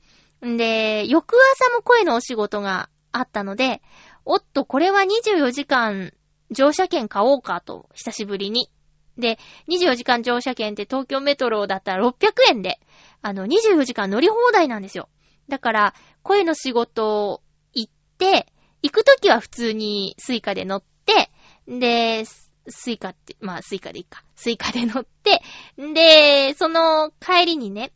[0.45, 3.83] んで、翌朝も声のお仕事があったので、
[4.25, 6.13] おっと、これは24時間
[6.51, 8.71] 乗車券買おうかと、久しぶりに。
[9.17, 9.39] で、
[9.69, 12.81] 24時間乗車券って東京メトロだったら600円で、
[13.23, 15.09] あの、24時間乗り放題なんですよ。
[15.49, 17.43] だから、声の仕事
[17.73, 18.53] 行って、
[18.83, 21.31] 行くときは普通にスイカで乗って、
[21.67, 22.25] で、
[22.69, 24.25] Suicaって、まあ Suicaでいいか。
[24.37, 25.43] Suicaで乗って、
[25.77, 27.93] で、その帰りにね、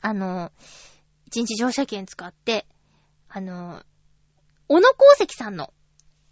[0.00, 0.52] あの、
[1.26, 2.66] 一日乗車券使って、
[3.28, 3.82] あの、
[4.68, 5.72] 小野耕石さんの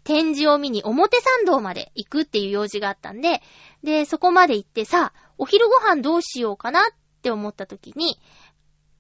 [0.04, 3.42] 展示を見に表参道まで行くっていう用事があったんで、
[3.82, 6.82] で、そこまで行ってさ、お昼ご飯どうしようかなっ
[7.22, 8.18] て思った時に、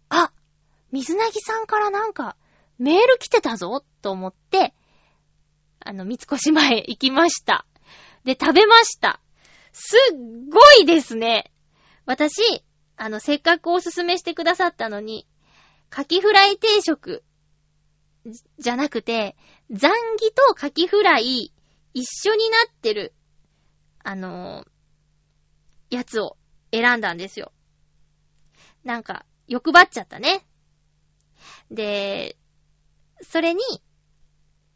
[0.08, 0.32] あ、
[0.90, 2.36] 水なぎさんからなんか
[2.78, 4.74] メール来てたぞと思って、
[5.84, 7.66] あの、三越前行きました。
[8.24, 9.20] で、食べました。
[9.72, 10.16] すっ
[10.50, 11.52] ごいですね。
[12.06, 12.64] 私、
[12.96, 15.26] あの、せっかくおすすめしてくださったのに、
[15.90, 17.24] カキフライ定食、
[18.58, 19.36] じゃなくて、
[19.70, 21.52] ザンギとカキフライ
[21.94, 23.14] 一緒になってる、
[24.04, 24.72] あのー
[25.92, 26.38] やつを
[26.72, 27.52] 選んだんですよ。
[28.82, 30.44] なんか、欲張っちゃったね。
[31.70, 32.36] で、
[33.20, 33.60] それに、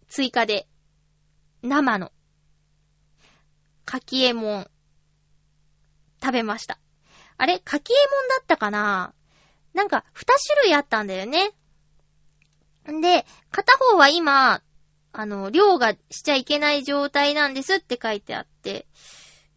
[0.08, 0.68] 追加で、
[1.62, 2.12] 生の、
[3.84, 4.70] かきえもん、
[6.22, 6.78] 食べました。
[7.36, 7.58] あれ？
[7.58, 9.12] かきえもんだったかな？
[9.74, 11.52] なんか、二種類あったんだよね。
[12.90, 14.62] んで、片方は今、
[15.12, 18.86] あの、量がしちゃいけない状態なんですって書いてあって、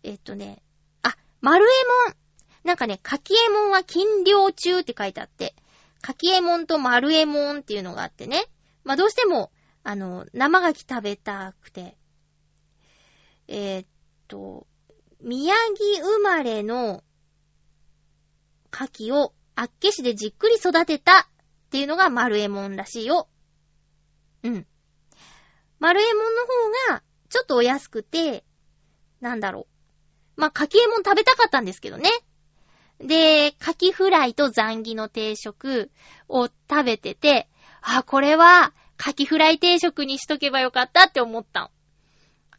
[0.04, 0.62] えっとね、
[1.04, 1.70] あ、丸え
[2.08, 2.16] もん。
[2.64, 5.56] なんかね、かきえもんは禁量中って書いてあって、
[6.02, 8.46] かきえもんと丸えもんっていうのがあってね。
[8.84, 9.52] まあ、どうしても、
[9.90, 11.98] あの、生牡蠣食べたくて。
[13.48, 13.88] えーっ
[14.28, 14.68] と、
[15.20, 17.04] 宮城生まれの
[18.72, 21.26] 牡蠣を厚岸でじっくり育てたっ
[21.72, 23.30] ていうのが丸えもんらしいよ。
[24.44, 24.68] うん。
[25.80, 28.46] 丸えもんの方が、ちょっとお安くて、
[29.22, 29.66] なんだろ
[30.38, 30.40] う。
[30.40, 32.12] まあ、かきえもん食べたかったんですけどね。
[33.00, 35.90] で、かきフライとザンギの定食
[36.28, 37.50] を食べてて、
[37.82, 41.72] あ、これは、かきフライ定食にしとけばよかったって思った。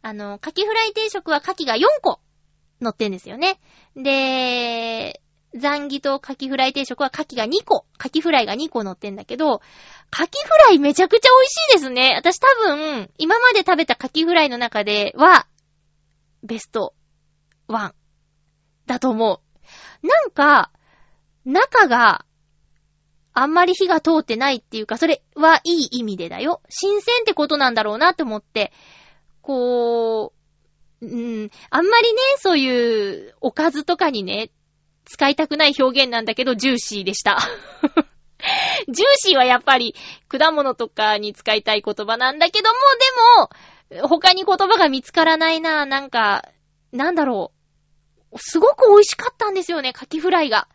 [0.01, 2.19] あの、かきフライ定食はかきが4個
[2.81, 3.59] 乗ってんですよね。
[3.95, 5.21] で、
[5.53, 9.61] ザンギとカキフライ定食はカキが2個、カキフライが2個乗ってんだけど、
[10.09, 12.15] カキフライめちゃくちゃ美味しいですね。
[12.17, 15.45] 私多分、今まで食べたカキフライの中では、
[16.41, 16.95] ベスト
[17.67, 17.93] 1
[18.87, 19.41] だと思
[20.03, 20.07] う。
[20.07, 20.71] なんか、
[21.45, 22.25] 中が
[23.33, 26.61] あんまり火が通ってないっていうか、それはいい意味でだよ。
[26.69, 28.71] 新鮮ってことなんだろうなって思って、
[29.41, 30.33] こ
[31.01, 34.51] う、うん、あんまりね、そういうおかずとかにね、
[35.05, 37.39] 使いたくない表現なんだけど、ジューシーでした。
[38.87, 39.95] ジューシーはやっぱり
[40.27, 42.79] 果物とかに使いたい言葉なんだけども、
[43.89, 46.49] でも、他に言葉が見つからないな、なんか、
[46.91, 47.51] なんだろ
[48.31, 48.37] う。
[48.37, 50.67] すごく美味しかったんですよね、カキフライが。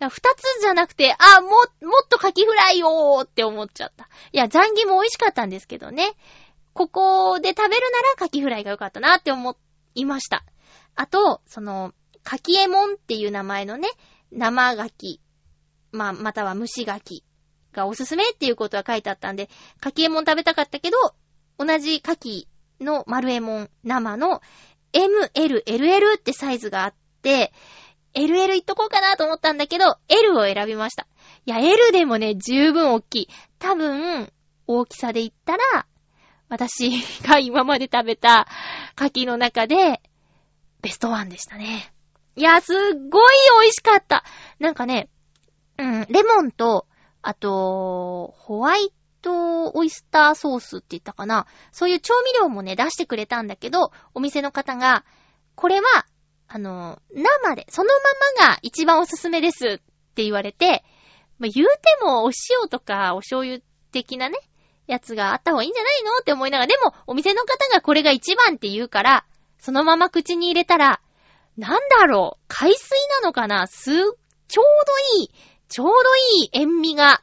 [0.00, 1.54] 二つじゃなくて、あ、も、も
[2.04, 4.08] っとカキフライをって思っちゃった。
[4.32, 6.14] いや、ザンギも美味しかったんですけどね。
[6.74, 9.56] ここで食べるならカキフライが良かったなって思
[9.94, 10.44] いました。
[10.94, 13.88] あと、その、カキエモンっていう名前のね、
[14.30, 15.20] 生牡蠣、
[15.92, 17.22] まあ、または蒸し牡蠣
[17.72, 19.48] がおすすめっていうことが書いてあったんで、
[19.80, 20.98] カキエモン食べたかったけど、
[21.58, 22.46] 同じ牡
[22.80, 24.42] 蠣の丸エモン生の
[24.92, 27.52] M、L、LL ってサイズがあって、
[28.16, 31.06] LL いっとこうかなと思ったんだけど、L を選びました。
[31.44, 33.28] いや、L でもね、十分大きい。
[33.58, 34.32] 多分、
[34.66, 35.86] 大きさで言ったら、
[36.48, 36.90] 私
[37.22, 38.48] が今まで食べた
[38.96, 40.00] 牡蠣の中で、
[40.80, 41.92] ベストワンでしたね。
[42.36, 44.24] いや、すっごい美味しかった。
[44.58, 45.08] なんかね、
[45.78, 46.86] うん、レモンと、
[47.22, 51.46] あと、ホワイトオイスターソースって言ったかな。
[51.72, 55.04] そういう調味料もね、出してくれたんだけど、お店の方が、
[55.54, 56.06] これは、
[56.48, 57.88] あの、生で、その
[58.38, 59.78] ままが一番おすすめですっ
[60.14, 60.84] て言われて、
[61.38, 63.60] まあ、言うてもお塩とかお醤油
[63.92, 64.38] 的なね、
[64.86, 69.26] やつがあった方がいいんじゃないのって思いながら、でも、お店の方がこれが一番って言うから、
[69.58, 71.00] そのまま口に入れたら、
[71.56, 74.64] なんだろう、海水なのかなす、ちょう
[75.18, 75.30] どいい、
[75.68, 75.92] ちょうど
[76.38, 77.22] いい塩味が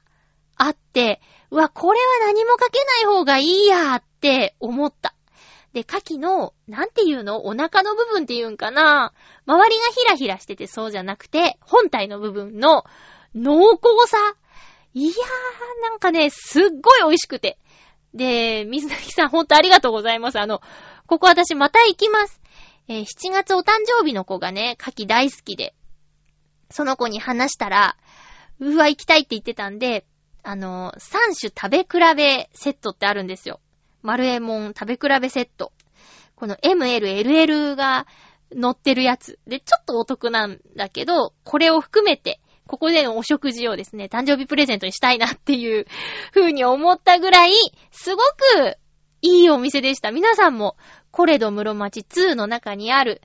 [0.57, 1.21] あって、
[1.51, 5.12] うわ、これは何もかけない方がいいやって思った。
[5.73, 7.45] で、牡蠣の、なんていうの？
[7.45, 9.11] お腹の部分っていうんかな？
[9.45, 12.83] 周りがヒラヒラしててそうじゃなくて、本体の部分の
[13.35, 14.17] 濃厚さ。
[14.93, 15.15] いやー、
[15.89, 17.57] なんかね、すっごい美味しくて。
[18.13, 20.39] で、水崎さんほんとありがとうございます。
[20.39, 20.61] あの、
[21.07, 22.41] ここ私また行きます。
[22.87, 25.73] えー7月お誕生日の子がね、牡蠣大好きで、
[26.69, 27.97] その子に話したら、
[28.59, 30.05] うわ、行きたいって言ってたんで、
[30.43, 33.59] あの、3種食べ比べセットってあるんですよ。
[34.03, 35.71] 丸エモン食べ比べセット。
[36.35, 38.05] この ML、LL が
[38.53, 39.39] 乗ってるやつ。
[39.47, 45.85] で、ちょっとお得なんだけど、これを含めて、ここでのお食事をですね、誕生日プレゼントにしたいなっていう
[46.33, 47.53] 風に思ったぐらい、
[47.91, 48.21] すご
[48.61, 48.77] く
[49.21, 50.11] いいお店でした。
[50.11, 50.75] 皆さんも、
[51.11, 53.21] コレド室町2の中にある、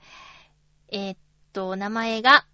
[0.90, 1.18] えーっ
[1.52, 2.46] と、名前が、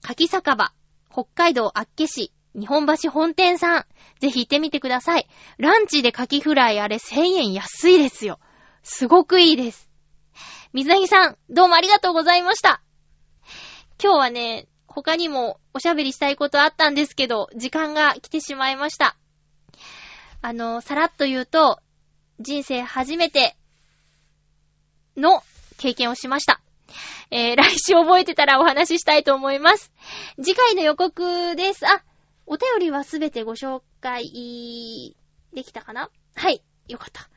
[0.00, 0.72] 柿酒場、
[1.10, 3.86] 北海道厚岸、日本橋本店さん。
[4.20, 5.26] ぜひ行ってみてください。
[5.58, 8.38] ランチでカキフライあれ1000円安いですよ。
[8.82, 9.88] すごくいいです。
[10.72, 12.82] 水なぎさん、どうもありがとうございました。
[14.02, 19.16] 今日はね、他にもおしゃべりしたいことあったんですけど、時間が来てしまいました。
[20.40, 21.80] あの、さらっと言うと、
[22.40, 23.56] 人生初めて
[25.16, 25.42] の
[25.78, 26.60] 経験をしました。
[27.30, 29.92] えー、来週覚えてたらお話ししたいと思います。
[30.36, 31.86] 次回の予告です。
[31.86, 32.02] あ、
[32.52, 35.16] お便りはすべてご紹介
[35.54, 36.10] できたかな？
[36.34, 36.62] はい。
[36.86, 37.30] よかった。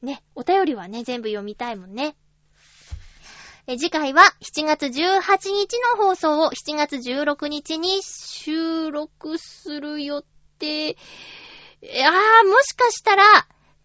[0.00, 2.16] ね、お便りはね、全部読みたいもんね。
[3.66, 4.90] え次回は7月18
[5.52, 10.22] 日の放送を7月16日に収録する予
[10.58, 10.96] 定。
[11.82, 13.24] えあー、もしかしたら、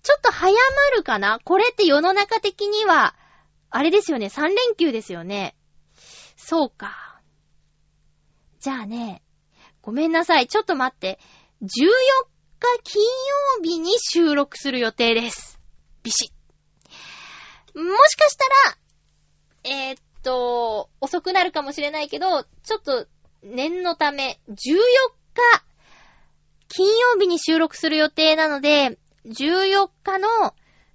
[0.03, 0.59] ちょっと早ま
[0.95, 1.41] るかな？
[1.43, 3.13] これって世の中的には、
[3.71, 5.57] あれですよね、3連休ですよね。
[6.37, 7.19] そうか。
[8.61, 9.21] じゃあね、
[9.87, 11.17] ごめんなさい、ちょっと待って。
[11.61, 11.77] 14日
[12.83, 15.61] 金曜日に収録する予定です。
[16.03, 16.29] ビシ
[17.73, 17.81] ッ。
[17.81, 18.43] もしかした
[19.69, 23.07] ら、えーっと、遅くなるかもしれないけど、ちょっと
[23.43, 24.65] 念のため、14日
[26.67, 30.27] 金曜日に収録する予定なので、14日の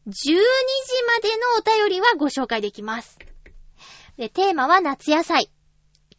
[0.07, 0.36] 12時ま
[1.22, 3.18] でのお便りはご紹介できます。
[4.18, 5.51] で、テーマは夏野菜。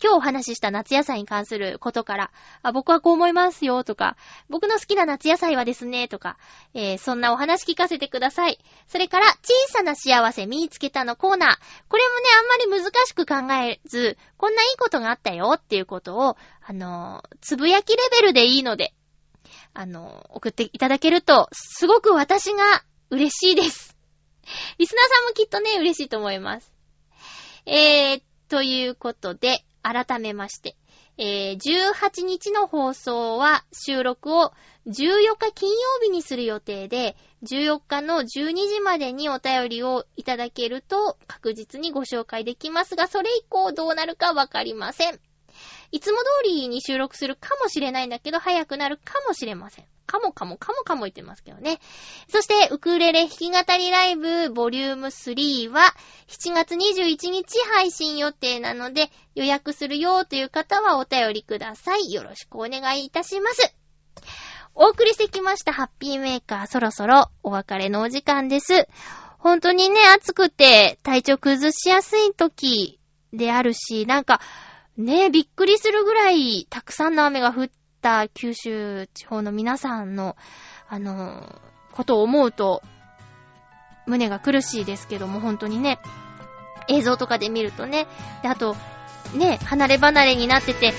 [0.02, 2.32] 今日お話しした夏野菜に関することから、
[2.62, 4.16] あ、僕はこう思いますよとか、
[4.50, 6.38] 僕の好きな夏野菜はですね、とか、
[6.74, 8.60] えーそんなお話聞かせてください。
[8.88, 11.58] それから、小さな幸せ見つけたのコーナー。
[11.89, 18.94] これもね、あんまり難しく考えず、こんないいことがあったよっていうことを、あのーつぶやきレベルでいいので、
[19.74, 23.96] あのー送っていただけると、すごく私が嬉しいです。
[24.78, 26.72] リスナーさんもきっとね、嬉しいと思います。
[27.66, 30.75] えー、ということで、改めまして、
[31.17, 34.51] えー、18日の放送は収録を
[34.88, 45.19] 14日金曜日にする予定で、14日の12時までにお便りをいただけると確実にご紹介できますが、それ以降どうなるかわかりません。
[45.94, 49.86] いつも通りに収録するかもしれないんだけど、早くなるかもしれません。
[50.08, 51.80] かもかもかもかも言ってますけどね。
[52.30, 55.94] そして、ウクレレ弾き語りライブボリューム3は
[56.28, 62.12] 7月21日配信予定なので、予約するよという方はお便りください。
[62.12, 63.76] よろしくお願いいたします。
[64.74, 68.88] お送りしてきましたハッピーメーカーそろそろお別れのお時間です。
[69.38, 73.00] 本当にね、暑くて体調崩しやすい時
[73.32, 74.41] であるし、なんか、
[74.98, 77.70] ねえ、びっくりするぐらいたくさんの雨が降っ
[78.02, 80.36] た九州地方の皆さんの、
[80.88, 81.62] あの、
[81.94, 82.84] ことを思うと、
[84.06, 86.00] 胸が苦しいですけども、本当にね、
[86.88, 88.08] 映像とかで見るとね、
[88.44, 88.76] で、あと、
[89.34, 90.94] ね、離れ離れになってて、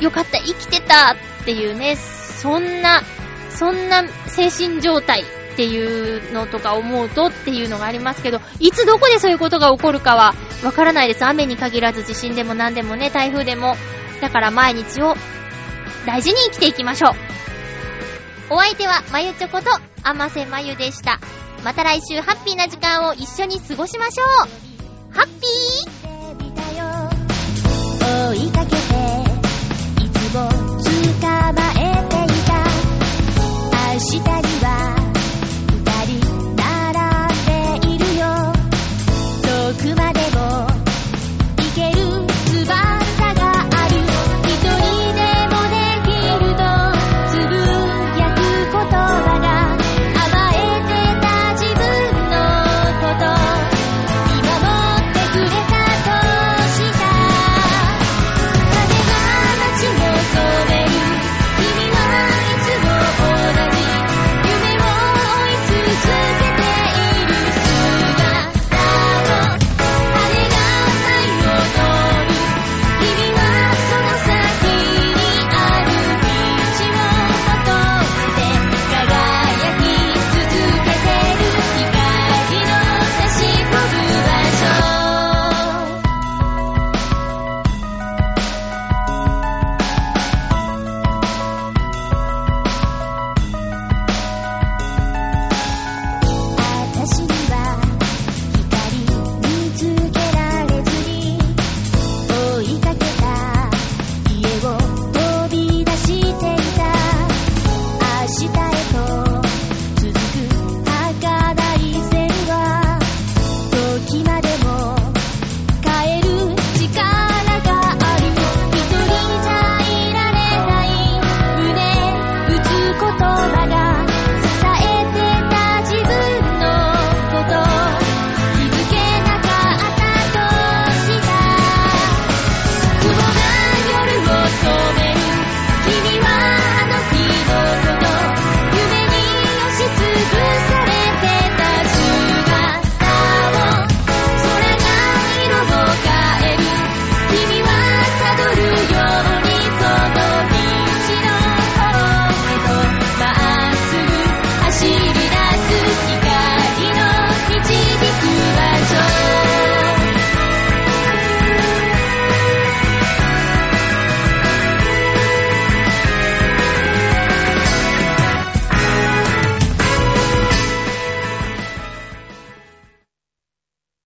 [0.00, 3.02] よかった、生きてたっていうね、そんな、
[3.50, 5.24] そんな精神状態。
[5.60, 10.32] っていうのとか思うとっていうのがありますけど、いつどこでそういうことが起こるかは
[10.64, 11.22] わからないです。
[11.26, 13.76] 雨に限らず地震でも何でもね、台風でも。
[14.22, 15.14] だから毎日を
[16.06, 18.54] 大事に生きていきましょう。
[18.54, 19.66] お相手は、まゆちょこと、
[20.02, 21.20] あませまゆでした。
[21.62, 24.26] また来週ハッピーな時間を一緒に過ごしましょう。
[25.14, 26.00] ハッピー
[28.32, 28.76] 追いかけて、
[30.04, 32.50] いつも捕まえていた。
[33.92, 34.24] 明日に
[34.64, 34.89] は